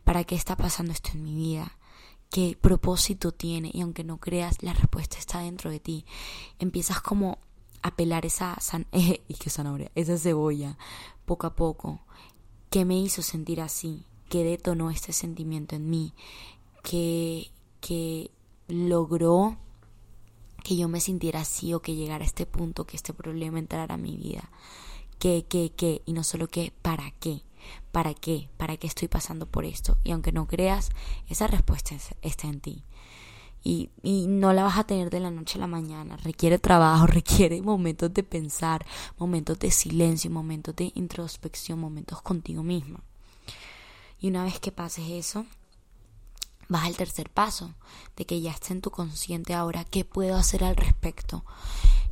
¿Para 0.04 0.24
qué 0.24 0.34
está 0.34 0.56
pasando 0.56 0.92
esto 0.92 1.10
en 1.12 1.24
mi 1.24 1.34
vida? 1.34 1.76
¿Qué 2.30 2.56
propósito 2.60 3.32
tiene? 3.32 3.70
Y 3.72 3.80
aunque 3.80 4.04
no 4.04 4.18
creas, 4.18 4.62
la 4.62 4.72
respuesta 4.72 5.18
está 5.18 5.40
dentro 5.40 5.70
de 5.70 5.80
ti. 5.80 6.04
Empiezas 6.58 7.00
como 7.00 7.38
a 7.82 7.94
pelar 7.94 8.26
esa 8.26 8.56
eh, 8.92 9.22
que 9.38 9.50
zanahoria, 9.50 9.90
esa 9.94 10.18
cebolla 10.18 10.76
poco 11.24 11.46
a 11.46 11.54
poco. 11.54 12.00
¿Qué 12.70 12.84
me 12.84 12.98
hizo 12.98 13.22
sentir 13.22 13.60
así? 13.60 14.04
¿Qué 14.28 14.44
detonó 14.44 14.90
este 14.90 15.12
sentimiento 15.12 15.76
en 15.76 15.88
mí? 15.88 16.12
¿Qué, 16.82 17.52
qué 17.80 18.30
logró 18.68 19.56
que 20.66 20.76
yo 20.76 20.88
me 20.88 21.00
sintiera 21.00 21.42
así 21.42 21.74
o 21.74 21.80
que 21.80 21.94
llegara 21.94 22.24
a 22.24 22.26
este 22.26 22.44
punto, 22.44 22.86
que 22.86 22.96
este 22.96 23.14
problema 23.14 23.60
entrara 23.60 23.94
a 23.94 23.98
mi 23.98 24.16
vida. 24.16 24.50
¿Qué, 25.20 25.46
qué, 25.48 25.72
qué? 25.76 26.02
Y 26.06 26.12
no 26.12 26.24
solo 26.24 26.48
qué, 26.48 26.72
¿para 26.82 27.12
qué? 27.20 27.42
¿Para 27.96 28.12
qué? 28.12 28.50
¿Para 28.58 28.76
qué 28.76 28.86
estoy 28.86 29.08
pasando 29.08 29.46
por 29.46 29.64
esto? 29.64 29.96
Y 30.04 30.10
aunque 30.10 30.30
no 30.30 30.46
creas, 30.46 30.90
esa 31.30 31.46
respuesta 31.46 31.96
está 32.20 32.46
en 32.46 32.60
ti. 32.60 32.84
Y, 33.64 33.88
y, 34.02 34.26
no 34.26 34.52
la 34.52 34.64
vas 34.64 34.76
a 34.76 34.84
tener 34.84 35.08
de 35.08 35.18
la 35.18 35.30
noche 35.30 35.56
a 35.56 35.62
la 35.62 35.66
mañana. 35.66 36.18
Requiere 36.18 36.58
trabajo, 36.58 37.06
requiere 37.06 37.62
momentos 37.62 38.12
de 38.12 38.22
pensar, 38.22 38.84
momentos 39.16 39.58
de 39.60 39.70
silencio, 39.70 40.30
momentos 40.30 40.76
de 40.76 40.92
introspección, 40.94 41.80
momentos 41.80 42.20
contigo 42.20 42.62
misma. 42.62 43.00
Y 44.20 44.28
una 44.28 44.44
vez 44.44 44.60
que 44.60 44.72
pases 44.72 45.08
eso, 45.08 45.46
vas 46.68 46.84
al 46.84 46.98
tercer 46.98 47.30
paso, 47.30 47.72
de 48.14 48.26
que 48.26 48.42
ya 48.42 48.50
esté 48.50 48.74
en 48.74 48.82
tu 48.82 48.90
consciente 48.90 49.54
ahora, 49.54 49.84
¿qué 49.86 50.04
puedo 50.04 50.36
hacer 50.36 50.64
al 50.64 50.76
respecto? 50.76 51.46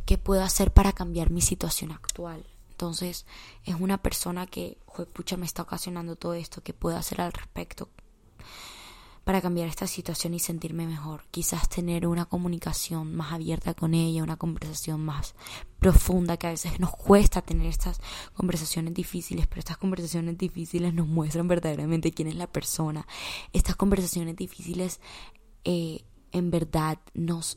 ¿Qué 0.07 0.17
puedo 0.17 0.43
hacer 0.43 0.73
para 0.73 0.95
cambiar 0.95 1.29
mi 1.29 1.43
situación 1.43 1.93
actual? 1.93 2.43
Entonces, 2.75 3.25
es 3.65 3.77
una 3.79 3.99
persona 3.99 4.49
que, 4.49 4.79
pucha, 5.13 5.37
me 5.37 5.47
está 5.47 5.63
ocasionando 5.63 6.17
todo 6.17 6.35
esto, 6.35 6.61
¿qué 6.61 6.75
puedo 6.75 6.97
hacer 6.97 7.21
al 7.21 7.33
respecto? 7.33 7.89
para 9.23 9.41
cambiar 9.41 9.69
esta 9.69 9.87
situación 9.87 10.35
y 10.35 10.39
sentirme 10.39 10.87
mejor. 10.87 11.25
Quizás 11.31 11.71
tener 11.71 12.07
una 12.07 12.27
comunicación 12.27 13.15
más 13.17 13.33
abierta 13.33 13.73
con 13.73 13.95
ella, 13.95 14.23
una 14.23 14.37
conversación 14.37 15.03
más 15.03 15.35
profunda, 15.79 16.37
que 16.37 16.47
a 16.47 16.51
veces 16.51 16.79
nos 16.79 16.91
cuesta 16.91 17.41
tener 17.41 17.67
estas 17.67 18.03
conversaciones 18.35 18.93
difíciles, 18.93 19.47
pero 19.47 19.61
estas 19.61 19.79
conversaciones 19.79 20.37
difíciles 20.37 20.93
nos 20.93 21.07
muestran 21.07 21.49
verdaderamente 21.49 22.13
quién 22.13 22.29
es 22.29 22.35
la 22.35 22.49
persona. 22.49 23.07
Estas 23.55 23.77
conversaciones 23.77 24.37
difíciles 24.37 25.01
eh, 25.65 26.05
en 26.33 26.51
verdad 26.51 26.99
nos 27.15 27.57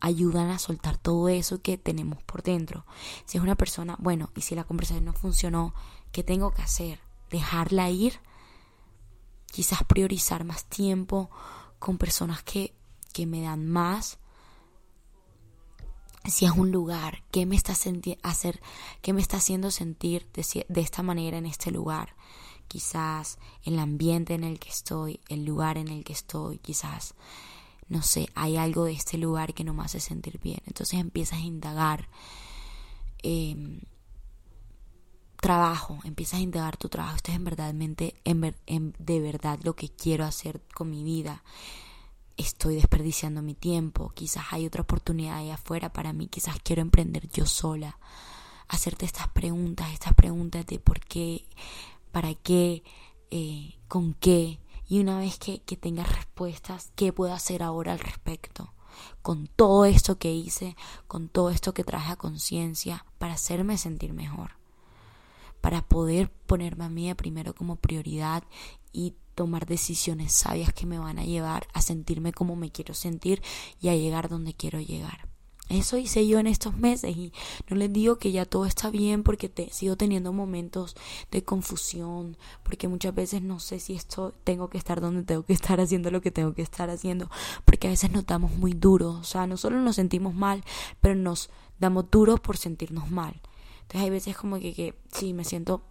ayudan 0.00 0.50
a 0.50 0.58
soltar 0.58 0.96
todo 0.96 1.28
eso 1.28 1.62
que 1.62 1.78
tenemos 1.78 2.22
por 2.22 2.42
dentro. 2.42 2.84
Si 3.24 3.38
es 3.38 3.44
una 3.44 3.56
persona, 3.56 3.96
bueno, 3.98 4.30
y 4.36 4.42
si 4.42 4.54
la 4.54 4.64
conversación 4.64 5.04
no 5.04 5.12
funcionó, 5.12 5.74
¿qué 6.12 6.22
tengo 6.22 6.52
que 6.52 6.62
hacer? 6.62 7.00
¿Dejarla 7.30 7.90
ir? 7.90 8.20
quizás 9.50 9.82
priorizar 9.84 10.44
más 10.44 10.64
tiempo 10.66 11.30
con 11.78 11.98
personas 11.98 12.42
que, 12.42 12.74
que 13.12 13.26
me 13.26 13.42
dan 13.42 13.66
más. 13.66 14.18
Si 16.24 16.44
es 16.44 16.52
un 16.52 16.70
lugar, 16.70 17.24
¿qué 17.30 17.46
me 17.46 17.56
está, 17.56 17.72
hacer, 18.22 18.60
qué 19.00 19.12
me 19.12 19.20
está 19.20 19.38
haciendo 19.38 19.70
sentir 19.70 20.28
de, 20.32 20.66
de 20.68 20.80
esta 20.80 21.02
manera 21.02 21.38
en 21.38 21.46
este 21.46 21.70
lugar? 21.70 22.14
Quizás 22.66 23.38
el 23.62 23.78
ambiente 23.78 24.34
en 24.34 24.44
el 24.44 24.58
que 24.58 24.68
estoy, 24.68 25.20
el 25.28 25.44
lugar 25.44 25.78
en 25.78 25.88
el 25.88 26.04
que 26.04 26.12
estoy, 26.12 26.58
quizás, 26.58 27.14
no 27.88 28.02
sé, 28.02 28.28
hay 28.34 28.56
algo 28.56 28.84
de 28.84 28.92
este 28.92 29.18
lugar 29.18 29.54
que 29.54 29.64
no 29.64 29.74
me 29.74 29.82
hace 29.82 30.00
sentir 30.00 30.38
bien. 30.40 30.60
Entonces 30.66 31.00
empiezas 31.00 31.38
a 31.38 31.42
indagar. 31.42 32.08
Eh, 33.22 33.80
trabajo, 35.40 35.98
empiezas 36.04 36.40
a 36.40 36.42
indagar 36.42 36.76
tu 36.76 36.88
trabajo, 36.88 37.16
esto 37.16 37.30
es 37.30 37.36
en 37.36 37.44
verdad, 37.44 37.74
en, 37.74 38.94
de 38.98 39.20
verdad 39.20 39.58
lo 39.62 39.74
que 39.74 39.88
quiero 39.88 40.24
hacer 40.24 40.60
con 40.74 40.90
mi 40.90 41.04
vida. 41.04 41.42
Estoy 42.36 42.76
desperdiciando 42.76 43.42
mi 43.42 43.54
tiempo, 43.54 44.12
quizás 44.14 44.44
hay 44.50 44.66
otra 44.66 44.82
oportunidad 44.82 45.36
ahí 45.36 45.50
afuera 45.50 45.92
para 45.92 46.12
mí, 46.12 46.28
quizás 46.28 46.56
quiero 46.62 46.82
emprender 46.82 47.28
yo 47.30 47.46
sola. 47.46 47.98
Hacerte 48.68 49.06
estas 49.06 49.28
preguntas, 49.28 49.92
estas 49.92 50.12
preguntas 50.14 50.66
de 50.66 50.78
por 50.78 51.00
qué, 51.00 51.46
para 52.12 52.34
qué, 52.34 52.82
eh, 53.30 53.76
con 53.88 54.14
qué. 54.14 54.58
Y 54.88 55.00
una 55.00 55.18
vez 55.18 55.38
que, 55.38 55.60
que 55.60 55.76
respuestas, 56.02 56.92
¿qué 56.96 57.12
puedo 57.12 57.32
hacer 57.32 57.62
ahora 57.62 57.92
al 57.92 57.98
respecto? 57.98 58.72
Con 59.22 59.46
todo 59.46 59.84
esto 59.84 60.18
que 60.18 60.32
hice, 60.32 60.76
con 61.06 61.28
todo 61.28 61.50
esto 61.50 61.74
que 61.74 61.84
traje 61.84 62.12
a 62.12 62.16
conciencia, 62.16 63.04
para 63.18 63.34
hacerme 63.34 63.78
sentir 63.78 64.12
mejor 64.12 64.58
para 65.60 65.82
poder 65.82 66.30
ponerme 66.30 66.84
a 66.84 66.88
mí 66.88 67.12
primero 67.14 67.54
como 67.54 67.76
prioridad 67.76 68.44
y 68.92 69.14
tomar 69.34 69.66
decisiones 69.66 70.32
sabias 70.32 70.72
que 70.72 70.86
me 70.86 70.98
van 70.98 71.18
a 71.18 71.24
llevar 71.24 71.68
a 71.72 71.82
sentirme 71.82 72.32
como 72.32 72.56
me 72.56 72.70
quiero 72.70 72.94
sentir 72.94 73.42
y 73.80 73.88
a 73.88 73.94
llegar 73.94 74.28
donde 74.28 74.54
quiero 74.54 74.80
llegar. 74.80 75.28
Eso 75.68 75.98
hice 75.98 76.26
yo 76.26 76.38
en 76.38 76.46
estos 76.46 76.76
meses 76.76 77.14
y 77.16 77.32
no 77.68 77.76
les 77.76 77.92
digo 77.92 78.18
que 78.18 78.32
ya 78.32 78.46
todo 78.46 78.64
está 78.64 78.88
bien 78.88 79.22
porque 79.22 79.50
te, 79.50 79.70
sigo 79.70 79.96
teniendo 79.96 80.32
momentos 80.32 80.96
de 81.30 81.44
confusión, 81.44 82.38
porque 82.62 82.88
muchas 82.88 83.14
veces 83.14 83.42
no 83.42 83.60
sé 83.60 83.78
si 83.78 83.94
esto 83.94 84.32
tengo 84.44 84.70
que 84.70 84.78
estar 84.78 85.00
donde 85.00 85.24
tengo 85.24 85.42
que 85.42 85.52
estar 85.52 85.80
haciendo 85.80 86.10
lo 86.10 86.22
que 86.22 86.30
tengo 86.30 86.54
que 86.54 86.62
estar 86.62 86.88
haciendo, 86.88 87.30
porque 87.66 87.86
a 87.86 87.90
veces 87.90 88.10
nos 88.10 88.24
damos 88.24 88.52
muy 88.52 88.72
duros, 88.72 89.16
o 89.16 89.24
sea, 89.24 89.46
no 89.46 89.58
solo 89.58 89.78
nos 89.80 89.96
sentimos 89.96 90.34
mal, 90.34 90.64
pero 91.02 91.14
nos 91.14 91.50
damos 91.78 92.10
duros 92.10 92.40
por 92.40 92.56
sentirnos 92.56 93.10
mal. 93.10 93.40
Entonces 93.82 94.02
hay 94.02 94.10
veces 94.10 94.36
como 94.36 94.58
que, 94.58 94.72
que 94.72 94.94
sí, 95.12 95.34
me 95.34 95.44
siento 95.44 95.82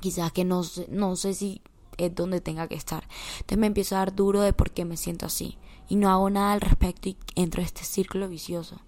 quizás 0.00 0.32
que 0.32 0.44
no, 0.44 0.62
no 0.88 1.16
sé 1.16 1.34
si 1.34 1.62
es 1.98 2.14
donde 2.14 2.40
tenga 2.40 2.68
que 2.68 2.74
estar. 2.74 3.08
Entonces 3.36 3.58
me 3.58 3.66
empiezo 3.66 3.94
a 3.96 4.00
dar 4.00 4.14
duro 4.14 4.40
de 4.40 4.52
por 4.52 4.70
qué 4.70 4.84
me 4.84 4.96
siento 4.96 5.26
así. 5.26 5.58
Y 5.88 5.96
no 5.96 6.10
hago 6.10 6.30
nada 6.30 6.52
al 6.52 6.60
respecto 6.60 7.08
y 7.08 7.16
entro 7.34 7.60
en 7.60 7.66
este 7.66 7.84
círculo 7.84 8.28
vicioso. 8.28 8.80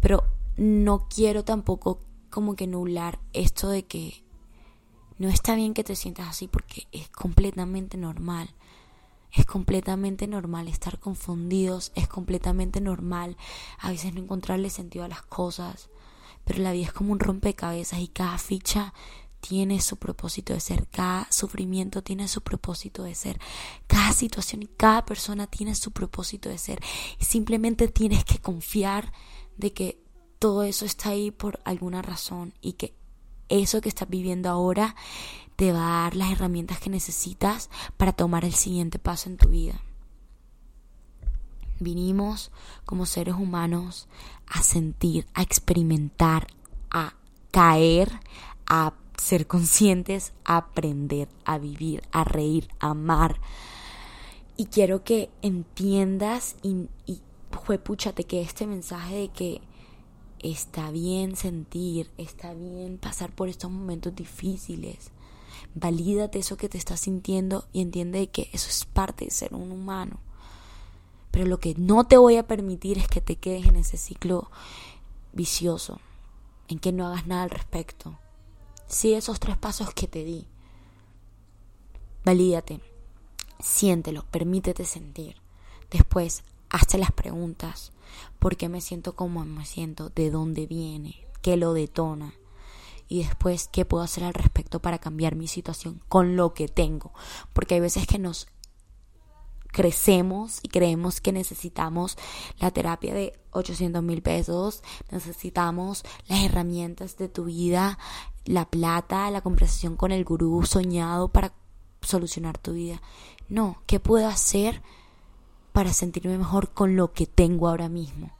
Pero 0.00 0.24
no 0.56 1.08
quiero 1.08 1.44
tampoco 1.44 2.00
como 2.30 2.54
que 2.54 2.66
nublar 2.66 3.18
esto 3.32 3.68
de 3.68 3.84
que 3.84 4.22
no 5.18 5.28
está 5.28 5.54
bien 5.54 5.74
que 5.74 5.84
te 5.84 5.96
sientas 5.96 6.28
así 6.28 6.48
porque 6.48 6.86
es 6.92 7.08
completamente 7.08 7.96
normal. 7.96 8.50
Es 9.32 9.46
completamente 9.46 10.26
normal 10.26 10.68
estar 10.68 10.98
confundidos, 10.98 11.92
es 11.94 12.06
completamente 12.06 12.80
normal 12.80 13.36
a 13.78 13.90
veces 13.90 14.12
no 14.12 14.20
encontrarle 14.20 14.68
sentido 14.68 15.04
a 15.04 15.08
las 15.08 15.22
cosas 15.22 15.88
pero 16.44 16.60
la 16.60 16.72
vida 16.72 16.86
es 16.86 16.92
como 16.92 17.12
un 17.12 17.20
rompecabezas 17.20 18.00
y 18.00 18.08
cada 18.08 18.38
ficha 18.38 18.92
tiene 19.42 19.80
su 19.80 19.96
propósito 19.96 20.52
de 20.54 20.60
ser, 20.60 20.86
cada 20.86 21.26
sufrimiento 21.30 22.02
tiene 22.02 22.28
su 22.28 22.42
propósito 22.42 23.02
de 23.02 23.16
ser, 23.16 23.40
cada 23.88 24.12
situación 24.12 24.62
y 24.62 24.68
cada 24.68 25.04
persona 25.04 25.48
tiene 25.48 25.74
su 25.74 25.90
propósito 25.90 26.48
de 26.48 26.58
ser 26.58 26.80
y 27.18 27.24
simplemente 27.24 27.88
tienes 27.88 28.24
que 28.24 28.38
confiar 28.38 29.12
de 29.56 29.72
que 29.72 30.00
todo 30.38 30.62
eso 30.62 30.84
está 30.84 31.10
ahí 31.10 31.32
por 31.32 31.60
alguna 31.64 32.02
razón 32.02 32.54
y 32.60 32.74
que 32.74 32.94
eso 33.48 33.80
que 33.80 33.88
estás 33.88 34.08
viviendo 34.08 34.48
ahora 34.48 34.94
te 35.56 35.72
va 35.72 35.80
a 35.80 36.02
dar 36.04 36.16
las 36.16 36.30
herramientas 36.30 36.78
que 36.78 36.88
necesitas 36.88 37.68
para 37.96 38.12
tomar 38.12 38.44
el 38.44 38.54
siguiente 38.54 39.00
paso 39.00 39.28
en 39.28 39.38
tu 39.38 39.48
vida. 39.48 39.80
Vinimos 41.80 42.52
como 42.84 43.06
seres 43.06 43.34
humanos 43.34 44.08
a 44.46 44.62
sentir, 44.62 45.26
a 45.34 45.42
experimentar, 45.42 46.46
a 46.92 47.14
caer, 47.50 48.20
a 48.66 48.94
ser 49.16 49.46
conscientes, 49.46 50.32
aprender, 50.44 51.28
a 51.44 51.58
vivir, 51.58 52.02
a 52.12 52.24
reír, 52.24 52.68
a 52.80 52.90
amar. 52.90 53.40
Y 54.56 54.66
quiero 54.66 55.04
que 55.04 55.30
entiendas 55.42 56.56
y, 56.62 56.88
y 57.06 57.20
juepúchate 57.54 58.24
que 58.24 58.42
este 58.42 58.66
mensaje 58.66 59.14
de 59.14 59.28
que 59.28 59.60
está 60.42 60.90
bien 60.90 61.36
sentir, 61.36 62.10
está 62.18 62.52
bien 62.52 62.98
pasar 62.98 63.30
por 63.32 63.48
estos 63.48 63.70
momentos 63.70 64.14
difíciles. 64.14 65.10
Valídate 65.74 66.38
eso 66.38 66.56
que 66.56 66.68
te 66.68 66.78
estás 66.78 67.00
sintiendo 67.00 67.66
y 67.72 67.80
entiende 67.80 68.28
que 68.28 68.50
eso 68.52 68.68
es 68.68 68.84
parte 68.84 69.24
de 69.24 69.30
ser 69.30 69.54
un 69.54 69.70
humano. 69.70 70.18
Pero 71.30 71.46
lo 71.46 71.58
que 71.58 71.74
no 71.76 72.04
te 72.04 72.18
voy 72.18 72.36
a 72.36 72.46
permitir 72.46 72.98
es 72.98 73.08
que 73.08 73.20
te 73.20 73.36
quedes 73.36 73.66
en 73.66 73.76
ese 73.76 73.96
ciclo 73.96 74.50
vicioso, 75.32 75.98
en 76.68 76.78
que 76.78 76.92
no 76.92 77.06
hagas 77.06 77.26
nada 77.26 77.44
al 77.44 77.50
respecto. 77.50 78.18
Sí, 78.92 79.14
esos 79.14 79.40
tres 79.40 79.56
pasos 79.56 79.94
que 79.94 80.06
te 80.06 80.22
di. 80.22 80.46
Valídate, 82.26 82.82
siéntelo, 83.58 84.26
permítete 84.30 84.84
sentir. 84.84 85.36
Después, 85.90 86.44
hazte 86.68 86.98
las 86.98 87.10
preguntas. 87.10 87.92
¿Por 88.38 88.58
qué 88.58 88.68
me 88.68 88.82
siento 88.82 89.16
como 89.16 89.46
me 89.46 89.64
siento? 89.64 90.10
¿De 90.10 90.30
dónde 90.30 90.66
viene? 90.66 91.26
¿Qué 91.40 91.56
lo 91.56 91.72
detona? 91.72 92.34
y 93.08 93.24
después 93.24 93.68
qué 93.70 93.84
puedo 93.84 94.02
hacer 94.02 94.24
al 94.24 94.32
respecto 94.32 94.80
para 94.80 94.98
cambiar 94.98 95.34
mi 95.34 95.46
situación 95.46 96.00
con 96.08 96.34
lo 96.34 96.54
que 96.54 96.66
tengo. 96.66 97.12
Porque 97.52 97.74
hay 97.74 97.80
veces 97.80 98.06
que 98.06 98.18
nos 98.18 98.46
crecemos 99.72 100.60
y 100.62 100.68
creemos 100.68 101.20
que 101.20 101.32
necesitamos 101.32 102.16
la 102.58 102.70
terapia 102.70 103.14
de 103.14 103.32
800 103.50 104.02
mil 104.02 104.22
pesos, 104.22 104.82
necesitamos 105.10 106.04
las 106.28 106.44
herramientas 106.44 107.16
de 107.16 107.28
tu 107.28 107.44
vida, 107.44 107.98
la 108.44 108.66
plata, 108.66 109.30
la 109.30 109.40
conversación 109.40 109.96
con 109.96 110.12
el 110.12 110.24
gurú 110.24 110.64
soñado 110.64 111.28
para 111.28 111.52
solucionar 112.02 112.58
tu 112.58 112.74
vida. 112.74 113.02
No, 113.48 113.82
¿qué 113.86 113.98
puedo 113.98 114.28
hacer 114.28 114.82
para 115.72 115.92
sentirme 115.92 116.38
mejor 116.38 116.70
con 116.72 116.96
lo 116.96 117.12
que 117.12 117.26
tengo 117.26 117.68
ahora 117.68 117.88
mismo? 117.88 118.30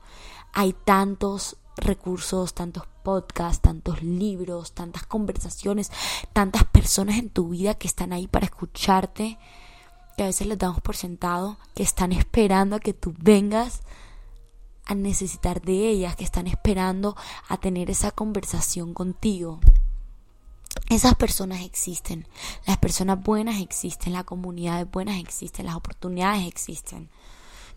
Hay 0.53 0.73
tantos 0.73 1.57
recursos, 1.77 2.53
tantos 2.53 2.83
podcasts, 3.03 3.61
tantos 3.61 4.03
libros, 4.03 4.73
tantas 4.73 5.03
conversaciones, 5.03 5.91
tantas 6.31 6.63
personas 6.65 7.17
en 7.17 7.29
tu 7.29 7.49
vida 7.49 7.73
que 7.73 7.87
están 7.87 8.13
ahí 8.13 8.27
para 8.27 8.45
escucharte 8.45 9.39
que 10.15 10.23
a 10.23 10.27
veces 10.27 10.47
les 10.47 10.57
damos 10.57 10.81
por 10.81 10.95
sentado, 10.95 11.57
que 11.73 11.83
están 11.83 12.11
esperando 12.11 12.75
a 12.75 12.79
que 12.79 12.93
tú 12.93 13.13
vengas 13.17 13.81
a 14.85 14.95
necesitar 14.95 15.61
de 15.61 15.89
ellas, 15.89 16.15
que 16.15 16.23
están 16.23 16.47
esperando 16.47 17.15
a 17.47 17.57
tener 17.57 17.89
esa 17.89 18.11
conversación 18.11 18.93
contigo. 18.93 19.59
Esas 20.89 21.15
personas 21.15 21.61
existen, 21.61 22.27
las 22.65 22.77
personas 22.77 23.21
buenas 23.21 23.61
existen, 23.61 24.13
las 24.13 24.25
comunidades 24.25 24.89
buenas 24.89 25.19
existen, 25.19 25.67
las 25.67 25.75
oportunidades 25.75 26.47
existen. 26.47 27.09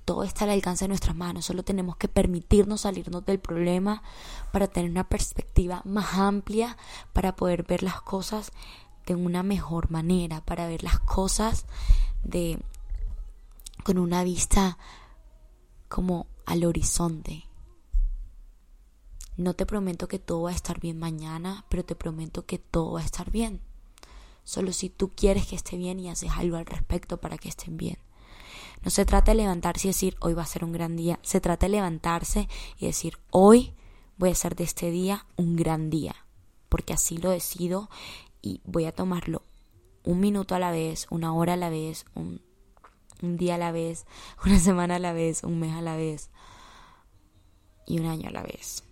Todo 0.05 0.23
está 0.23 0.45
al 0.45 0.51
alcance 0.51 0.85
de 0.85 0.89
nuestras 0.89 1.17
manos, 1.17 1.45
solo 1.47 1.63
tenemos 1.65 1.97
que 1.97 2.09
permitirnos 2.09 2.83
salirnos 2.83 3.25
del 3.27 3.39
problema 3.39 4.03
para 4.53 4.69
tener 4.69 4.91
una 4.91 5.09
perspectiva 5.09 5.83
más 5.85 6.15
amplia, 6.15 6.77
para 7.13 7.35
poder 7.37 7.65
ver 7.65 7.83
las 7.83 8.01
cosas 8.01 8.53
de 9.05 9.15
una 9.15 9.43
mejor 9.43 9.91
manera, 9.91 10.41
para 10.43 10.67
ver 10.67 10.83
las 10.83 10.99
cosas 11.01 11.67
de 12.27 12.59
con 13.85 13.99
una 13.99 14.25
vista 14.25 14.79
como 15.89 16.27
al 16.45 16.65
horizonte. 16.65 17.45
No 19.37 19.55
te 19.55 19.67
prometo 19.67 20.09
que 20.09 20.19
todo 20.19 20.43
va 20.43 20.51
a 20.51 20.55
estar 20.55 20.81
bien 20.81 20.99
mañana, 20.99 21.65
pero 21.69 21.85
te 21.85 21.95
prometo 21.95 22.47
que 22.47 22.59
todo 22.59 22.93
va 22.93 23.01
a 23.01 23.05
estar 23.05 23.31
bien. 23.31 23.61
Solo 24.45 24.73
si 24.73 24.89
tú 24.89 25.11
quieres 25.15 25.47
que 25.47 25.57
esté 25.57 25.77
bien 25.77 26.01
y 26.01 26.09
haces 26.09 26.31
algo 26.33 26.57
al 26.57 26.67
respecto 26.67 27.19
para 27.19 27.39
que 27.39 27.49
estén 27.49 27.77
bien. 27.77 27.99
No 28.83 28.91
se 28.91 29.05
trata 29.05 29.33
de 29.33 29.39
levantarse 29.39 29.89
y 29.89 29.91
decir 29.91 30.17
hoy 30.21 30.35
va 30.35 30.43
a 30.43 30.47
ser 30.47 30.65
un 30.65 30.73
gran 30.73 30.97
día. 30.97 31.19
Se 31.23 31.41
trata 31.41 31.67
de 31.67 31.73
levantarse 31.73 32.49
y 32.79 32.87
decir 32.87 33.19
hoy 33.31 33.75
voy 34.17 34.31
a 34.31 34.33
hacer 34.33 34.57
de 34.57 34.65
este 34.65 34.91
día 34.91 35.27
un 35.37 35.57
gran 35.57 35.91
día. 35.91 36.15
Porque 36.69 36.93
así 36.93 37.19
lo 37.19 37.31
decido 37.31 37.89
y 38.43 38.61
voy 38.65 38.87
a 38.87 38.93
tomarlo 38.93 39.43
un 40.07 40.21
minuto 40.21 40.55
a 40.55 40.59
la 40.59 40.71
vez, 40.71 41.07
una 41.11 41.35
hora 41.35 41.55
a 41.55 41.57
la 41.57 41.69
vez, 41.69 42.07
un, 42.15 42.41
día 43.21 43.57
a 43.57 43.59
la 43.59 43.73
vez, 43.73 44.07
una 44.47 44.59
semana 44.59 44.97
a 44.97 44.99
la 44.99 45.13
vez, 45.13 45.43
un 45.43 45.59
mes 45.59 45.75
a 45.75 45.83
la 45.83 45.97
vez 45.97 46.31
y 47.87 47.99
un 47.99 48.07
año 48.07 48.29
a 48.29 48.33
la 48.33 48.43
vez. 48.43 48.85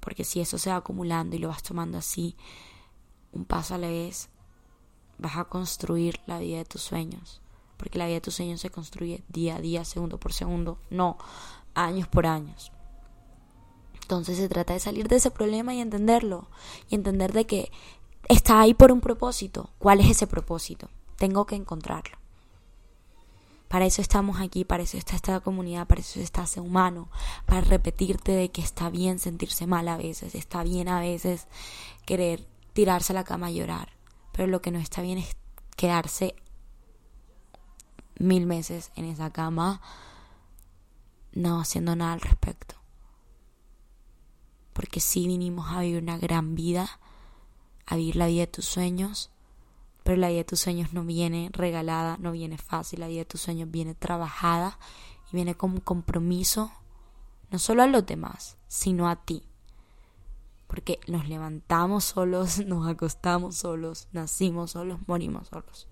Porque 0.00 0.24
si 0.24 0.40
eso 0.40 0.58
se 0.58 0.70
va 0.70 0.76
acumulando 0.76 1.36
y 1.36 1.38
lo 1.38 1.48
vas 1.48 1.62
tomando 1.62 1.98
así, 1.98 2.36
un 3.32 3.44
paso 3.44 3.74
a 3.74 3.78
la 3.78 3.88
vez, 3.88 4.30
vas 5.18 5.36
a 5.36 5.44
construir 5.44 6.20
la 6.26 6.38
vida 6.38 6.56
de 6.56 6.64
tus 6.64 6.82
sueños. 6.82 7.42
Porque 7.76 7.98
la 7.98 8.06
vida 8.06 8.14
de 8.14 8.22
tus 8.22 8.34
sueños 8.34 8.60
se 8.62 8.70
construye 8.70 9.22
día 9.28 9.56
a 9.56 9.60
día, 9.60 9.84
segundo 9.84 10.18
por 10.18 10.32
segundo, 10.32 10.78
no 10.88 11.18
años 11.74 12.08
por 12.08 12.26
años. 12.26 12.72
Entonces 14.02 14.38
se 14.38 14.48
trata 14.48 14.72
de 14.72 14.80
salir 14.80 15.06
de 15.06 15.16
ese 15.16 15.30
problema 15.30 15.74
y 15.74 15.80
entenderlo. 15.80 16.48
Y 16.88 16.94
entender 16.94 17.32
de 17.32 17.46
que 17.46 17.70
está 18.28 18.60
ahí 18.60 18.74
por 18.74 18.92
un 18.92 19.00
propósito. 19.00 19.70
¿Cuál 19.78 20.00
es 20.00 20.10
ese 20.10 20.26
propósito? 20.26 20.88
Tengo 21.16 21.46
que 21.46 21.56
encontrarlo. 21.56 22.18
Para 23.68 23.86
eso 23.86 24.02
estamos 24.02 24.40
aquí, 24.40 24.64
para 24.64 24.82
eso 24.82 24.96
está 24.96 25.14
esta 25.14 25.38
comunidad, 25.40 25.86
para 25.86 26.00
eso 26.00 26.18
está 26.18 26.42
ese 26.42 26.60
humano, 26.60 27.08
para 27.46 27.60
repetirte 27.60 28.32
de 28.32 28.50
que 28.50 28.62
está 28.62 28.90
bien 28.90 29.20
sentirse 29.20 29.68
mal 29.68 29.86
a 29.86 29.96
veces, 29.96 30.34
está 30.34 30.64
bien 30.64 30.88
a 30.88 30.98
veces 30.98 31.46
querer 32.04 32.48
tirarse 32.72 33.12
a 33.12 33.14
la 33.14 33.22
cama 33.22 33.50
y 33.50 33.54
llorar, 33.54 33.92
pero 34.32 34.48
lo 34.48 34.60
que 34.60 34.72
no 34.72 34.80
está 34.80 35.02
bien 35.02 35.18
es 35.18 35.36
quedarse 35.76 36.34
mil 38.18 38.46
meses 38.46 38.90
en 38.96 39.04
esa 39.04 39.30
cama 39.30 39.80
no 41.32 41.60
haciendo 41.60 41.96
nada 41.96 42.14
al 42.14 42.20
respecto. 42.20 42.74
Porque 44.72 45.00
si 45.00 45.26
vinimos 45.26 45.70
a 45.70 45.80
vivir 45.80 46.02
una 46.02 46.18
gran 46.18 46.54
vida, 46.54 46.98
a 47.90 47.96
vivir 47.96 48.16
la 48.16 48.28
vida 48.28 48.42
de 48.42 48.46
tus 48.46 48.64
sueños, 48.64 49.30
pero 50.04 50.16
la 50.16 50.28
vida 50.28 50.38
de 50.38 50.44
tus 50.44 50.60
sueños 50.60 50.92
no 50.92 51.04
viene 51.04 51.50
regalada, 51.52 52.16
no 52.18 52.30
viene 52.30 52.56
fácil, 52.56 53.00
la 53.00 53.08
vida 53.08 53.18
de 53.18 53.24
tus 53.24 53.40
sueños 53.40 53.68
viene 53.68 53.96
trabajada 53.96 54.78
y 55.30 55.36
viene 55.36 55.56
con 55.56 55.80
compromiso, 55.80 56.70
no 57.50 57.58
solo 57.58 57.82
a 57.82 57.88
los 57.88 58.06
demás, 58.06 58.56
sino 58.68 59.08
a 59.08 59.16
ti. 59.16 59.42
Porque 60.68 61.00
nos 61.08 61.28
levantamos 61.28 62.04
solos, 62.04 62.58
nos 62.66 62.86
acostamos 62.86 63.56
solos, 63.56 64.06
nacimos 64.12 64.70
solos, 64.70 65.00
morimos 65.08 65.48
solos. 65.48 65.88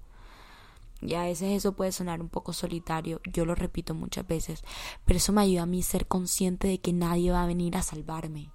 Y 1.00 1.14
a 1.14 1.22
veces 1.22 1.50
eso 1.50 1.72
puede 1.72 1.90
sonar 1.90 2.20
un 2.20 2.28
poco 2.28 2.52
solitario, 2.52 3.20
yo 3.24 3.44
lo 3.44 3.56
repito 3.56 3.92
muchas 3.92 4.26
veces, 4.26 4.62
pero 5.04 5.16
eso 5.16 5.32
me 5.32 5.42
ayuda 5.42 5.62
a 5.62 5.66
mí 5.66 5.82
ser 5.82 6.06
consciente 6.06 6.68
de 6.68 6.80
que 6.80 6.92
nadie 6.92 7.32
va 7.32 7.42
a 7.42 7.46
venir 7.46 7.76
a 7.76 7.82
salvarme 7.82 8.52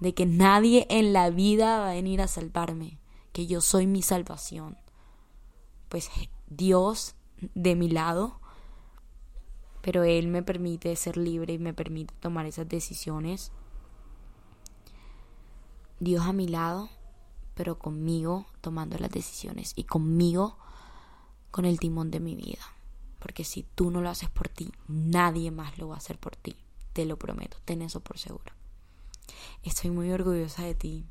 de 0.00 0.14
que 0.14 0.26
nadie 0.26 0.86
en 0.90 1.12
la 1.12 1.30
vida 1.30 1.80
va 1.80 1.90
a 1.90 1.94
venir 1.94 2.20
a 2.20 2.28
salvarme, 2.28 2.98
que 3.32 3.46
yo 3.46 3.60
soy 3.60 3.86
mi 3.86 4.02
salvación. 4.02 4.76
Pues 5.88 6.10
Dios 6.46 7.14
de 7.54 7.74
mi 7.74 7.88
lado, 7.88 8.40
pero 9.80 10.04
Él 10.04 10.28
me 10.28 10.42
permite 10.42 10.94
ser 10.96 11.16
libre 11.16 11.54
y 11.54 11.58
me 11.58 11.74
permite 11.74 12.14
tomar 12.20 12.46
esas 12.46 12.68
decisiones. 12.68 13.52
Dios 16.00 16.26
a 16.26 16.32
mi 16.32 16.46
lado, 16.46 16.90
pero 17.54 17.78
conmigo 17.78 18.46
tomando 18.60 18.98
las 18.98 19.10
decisiones 19.10 19.72
y 19.76 19.84
conmigo 19.84 20.58
con 21.50 21.64
el 21.64 21.80
timón 21.80 22.10
de 22.10 22.20
mi 22.20 22.36
vida. 22.36 22.62
Porque 23.18 23.42
si 23.42 23.64
tú 23.74 23.90
no 23.90 24.00
lo 24.00 24.10
haces 24.10 24.30
por 24.30 24.48
ti, 24.48 24.72
nadie 24.86 25.50
más 25.50 25.76
lo 25.78 25.88
va 25.88 25.96
a 25.96 25.98
hacer 25.98 26.18
por 26.18 26.36
ti. 26.36 26.56
Te 26.92 27.04
lo 27.04 27.18
prometo, 27.18 27.56
ten 27.64 27.82
eso 27.82 28.00
por 28.00 28.18
seguro. 28.18 28.57
Estoy 29.62 29.90
muy 29.90 30.10
orgullosa 30.10 30.64
de 30.64 30.74
ti, 30.74 31.06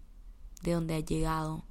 de 0.64 0.74
donde 0.74 0.96
has 0.96 1.06
llegado. 1.06 1.64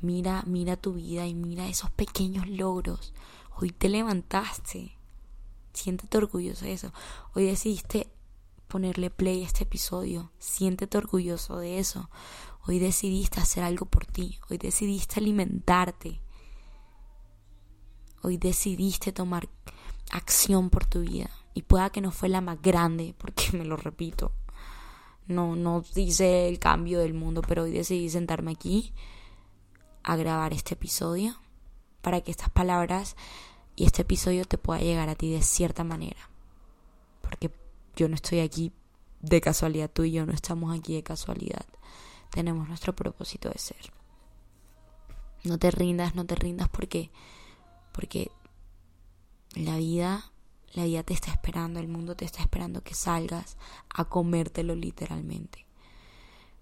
Mira, 0.00 0.42
mira 0.46 0.76
tu 0.76 0.94
vida 0.94 1.26
y 1.26 1.34
mira 1.34 1.68
esos 1.68 1.90
pequeños 1.90 2.48
logros. 2.48 3.14
Hoy 3.56 3.70
te 3.70 3.88
levantaste. 3.88 4.92
Siéntete 5.72 6.18
orgulloso 6.18 6.64
de 6.64 6.72
eso. 6.72 6.92
Hoy 7.34 7.46
decidiste 7.46 8.08
ponerle 8.68 9.10
play 9.10 9.42
a 9.42 9.46
este 9.46 9.64
episodio. 9.64 10.30
Siéntete 10.38 10.98
orgulloso 10.98 11.58
de 11.58 11.78
eso. 11.78 12.10
Hoy 12.66 12.78
decidiste 12.78 13.40
hacer 13.40 13.62
algo 13.62 13.86
por 13.86 14.06
ti. 14.06 14.38
Hoy 14.50 14.58
decidiste 14.58 15.20
alimentarte. 15.20 16.20
Hoy 18.22 18.38
decidiste 18.38 19.12
tomar 19.12 19.48
acción 20.10 20.70
por 20.70 20.86
tu 20.86 21.00
vida. 21.00 21.30
Y 21.54 21.62
pueda 21.62 21.90
que 21.90 22.00
no 22.00 22.10
fue 22.10 22.28
la 22.28 22.40
más 22.40 22.60
grande, 22.60 23.14
porque 23.18 23.50
me 23.56 23.64
lo 23.64 23.76
repito, 23.76 24.32
no, 25.26 25.56
no 25.56 25.82
dice 25.94 26.48
el 26.48 26.58
cambio 26.58 27.00
del 27.00 27.14
mundo, 27.14 27.42
pero 27.46 27.64
hoy 27.64 27.72
decidí 27.72 28.10
sentarme 28.10 28.52
aquí 28.52 28.92
a 30.02 30.16
grabar 30.16 30.52
este 30.52 30.74
episodio 30.74 31.36
para 32.02 32.20
que 32.20 32.30
estas 32.30 32.50
palabras 32.50 33.16
y 33.76 33.86
este 33.86 34.02
episodio 34.02 34.44
te 34.44 34.58
pueda 34.58 34.80
llegar 34.80 35.08
a 35.08 35.14
ti 35.14 35.32
de 35.32 35.42
cierta 35.42 35.84
manera. 35.84 36.28
Porque 37.22 37.50
yo 37.96 38.08
no 38.08 38.14
estoy 38.14 38.40
aquí 38.40 38.72
de 39.20 39.40
casualidad, 39.40 39.90
tú 39.90 40.04
y 40.04 40.12
yo 40.12 40.26
no 40.26 40.32
estamos 40.32 40.76
aquí 40.78 40.94
de 40.94 41.02
casualidad. 41.02 41.64
Tenemos 42.30 42.68
nuestro 42.68 42.94
propósito 42.94 43.48
de 43.48 43.58
ser. 43.58 43.92
No 45.44 45.58
te 45.58 45.70
rindas, 45.70 46.14
no 46.14 46.24
te 46.26 46.34
rindas 46.34 46.68
porque 46.68 47.10
porque 47.92 48.30
la 49.54 49.76
vida 49.76 50.32
la 50.74 50.84
vida 50.84 51.02
te 51.02 51.14
está 51.14 51.30
esperando, 51.30 51.80
el 51.80 51.88
mundo 51.88 52.16
te 52.16 52.24
está 52.24 52.42
esperando 52.42 52.82
que 52.82 52.94
salgas 52.94 53.56
a 53.88 54.04
comértelo 54.04 54.74
literalmente. 54.74 55.66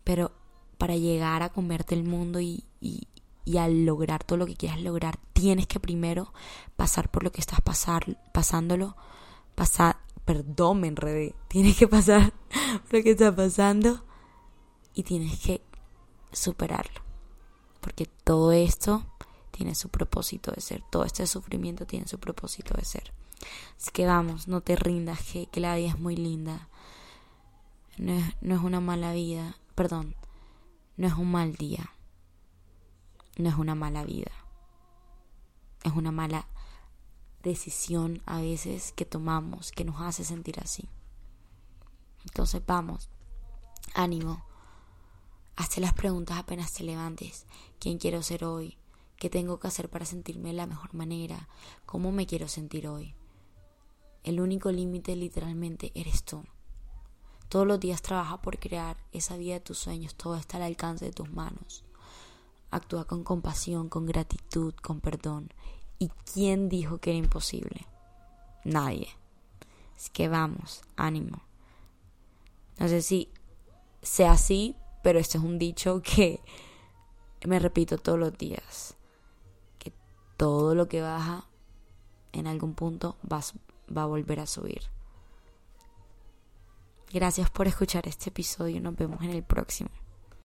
Pero 0.05 0.33
para 0.79 0.96
llegar 0.96 1.42
a 1.42 1.48
comerte 1.48 1.94
el 1.94 2.05
mundo 2.05 2.40
y, 2.40 2.64
y, 2.81 3.09
y 3.44 3.57
a 3.57 3.68
lograr 3.68 4.22
todo 4.25 4.38
lo 4.38 4.46
que 4.46 4.57
quieras 4.57 4.81
lograr, 4.81 5.18
tienes 5.33 5.66
que 5.66 5.81
primero 5.81 6.33
pasar 6.77 7.11
por 7.11 7.25
lo 7.25 7.33
que 7.33 7.40
estás 7.40 7.61
pasar, 7.61 8.18
pasándolo, 8.33 8.96
pasar, 9.55 9.98
perdón, 10.25 10.81
me 10.81 10.92
tienes 11.48 11.77
que 11.77 11.88
pasar 11.88 12.33
por 12.85 12.98
lo 12.98 13.03
que 13.03 13.11
está 13.12 13.35
pasando 13.35 14.05
y 14.94 15.03
tienes 15.05 15.38
que 15.40 15.62
superarlo. 16.33 17.01
Porque 17.81 18.07
todo 18.07 18.53
esto 18.53 19.07
tiene 19.51 19.75
su 19.75 19.88
propósito 19.88 20.53
de 20.53 20.61
ser, 20.61 20.83
todo 20.90 21.05
este 21.05 21.27
sufrimiento 21.27 21.87
tiene 21.87 22.07
su 22.07 22.18
propósito 22.18 22.75
de 22.75 22.85
ser. 22.85 23.12
Así 23.76 23.90
que 23.92 24.07
vamos, 24.07 24.48
no 24.48 24.61
te 24.61 24.76
rindas, 24.76 25.20
que, 25.50 25.61
la 25.61 25.76
vida 25.76 25.88
es 25.88 25.98
muy 25.98 26.16
linda. 26.16 26.68
No 27.98 28.12
es, 28.12 28.24
no 28.40 28.55
es 28.55 28.62
una 28.62 28.81
mala 28.81 29.12
vida, 29.12 29.57
perdón. 29.74 30.14
no 30.96 31.07
es 31.07 31.14
un 31.14 31.31
mal 31.31 31.55
día, 31.55 31.90
no 33.37 33.48
es 33.48 33.57
una 33.57 33.74
mala 33.74 34.05
vida, 34.05 34.33
es 35.85 35.92
una 35.92 36.12
mala 36.12 36.46
decisión 37.42 38.22
a 38.24 38.40
veces 38.40 38.92
que 38.92 39.05
tomamos 39.05 39.72
que 39.72 39.85
nos 39.85 40.00
hace 40.00 40.24
sentir 40.24 40.61
así. 40.61 40.88
Entonces 42.24 42.62
vamos, 42.64 43.11
ánimo, 43.94 44.44
hazte 45.57 45.81
las 45.81 45.92
preguntas 45.92 46.38
apenas 46.38 46.72
te 46.72 46.85
levantes, 46.85 47.46
¿quién 47.78 47.98
quiero 47.98 48.22
ser 48.22 48.44
hoy? 48.44 48.78
¿Qué 49.16 49.31
tengo 49.31 49.61
que 49.61 49.68
hacer 49.68 49.88
para 49.88 50.05
sentirme 50.05 50.48
de 50.48 50.57
la 50.57 50.66
mejor 50.66 50.94
manera? 50.94 51.48
¿Cómo 51.87 52.11
me 52.11 52.26
quiero 52.26 52.48
sentir 52.48 52.88
hoy? 52.88 53.14
El 54.25 54.41
único 54.41 54.71
límite 54.71 55.17
literalmente 55.17 55.91
eres 55.95 56.23
tú. 56.25 56.45
Todos 57.49 57.67
los 57.67 57.81
días 57.81 58.03
trabaja 58.03 58.41
por 58.41 58.59
crear 58.59 58.97
esa 59.13 59.37
vida 59.37 59.55
de 59.55 59.61
tus 59.61 59.79
sueños, 59.79 60.15
todo 60.15 60.37
está 60.37 60.57
al 60.57 60.63
alcance 60.63 61.05
de 61.05 61.13
tus 61.13 61.31
manos. 61.31 61.85
Actúa 62.71 63.05
con 63.05 63.25
compasión, 63.25 63.89
con 63.89 64.07
gratitud, 64.07 64.75
con 64.75 65.01
perdón. 65.01 65.53
¿Y 65.99 66.09
quién 66.33 66.69
dijo 66.69 66.99
que 66.99 67.11
era 67.11 67.19
imposible? 67.19 67.87
Nadie. 68.65 69.09
Es 69.97 70.09
que 70.09 70.29
vamos, 70.29 70.83
ánimo. 70.97 71.43
No 72.79 72.89
sé 72.89 73.03
si 73.03 73.29
sea 74.01 74.33
así, 74.33 74.77
pero 75.03 75.19
este 75.19 75.39
es 75.39 75.45
un 75.45 75.59
dicho 75.59 76.01
que 76.03 76.41
me 77.45 77.59
repito 77.59 77.99
todos 77.99 78.19
los 78.19 78.39
días. 78.39 78.97
Que 79.79 79.93
todo 80.37 80.75
lo 80.75 80.89
que 80.89 81.03
baja 81.03 81.47
en 82.33 82.47
algún 82.47 82.75
punto 82.75 83.17
va, 83.31 83.43
va 83.88 84.03
a 84.03 84.07
volver 84.07 84.40
a 84.40 84.47
subir. 84.47 84.83
Gracias 87.12 87.51
por 87.51 87.68
escuchar 87.68 88.09
este 88.09 88.31
episodio. 88.31 88.81
Nos 88.81 88.97
vemos 88.97 89.23
en 89.23 89.31
el 89.31 89.42
próximo. 89.42 89.90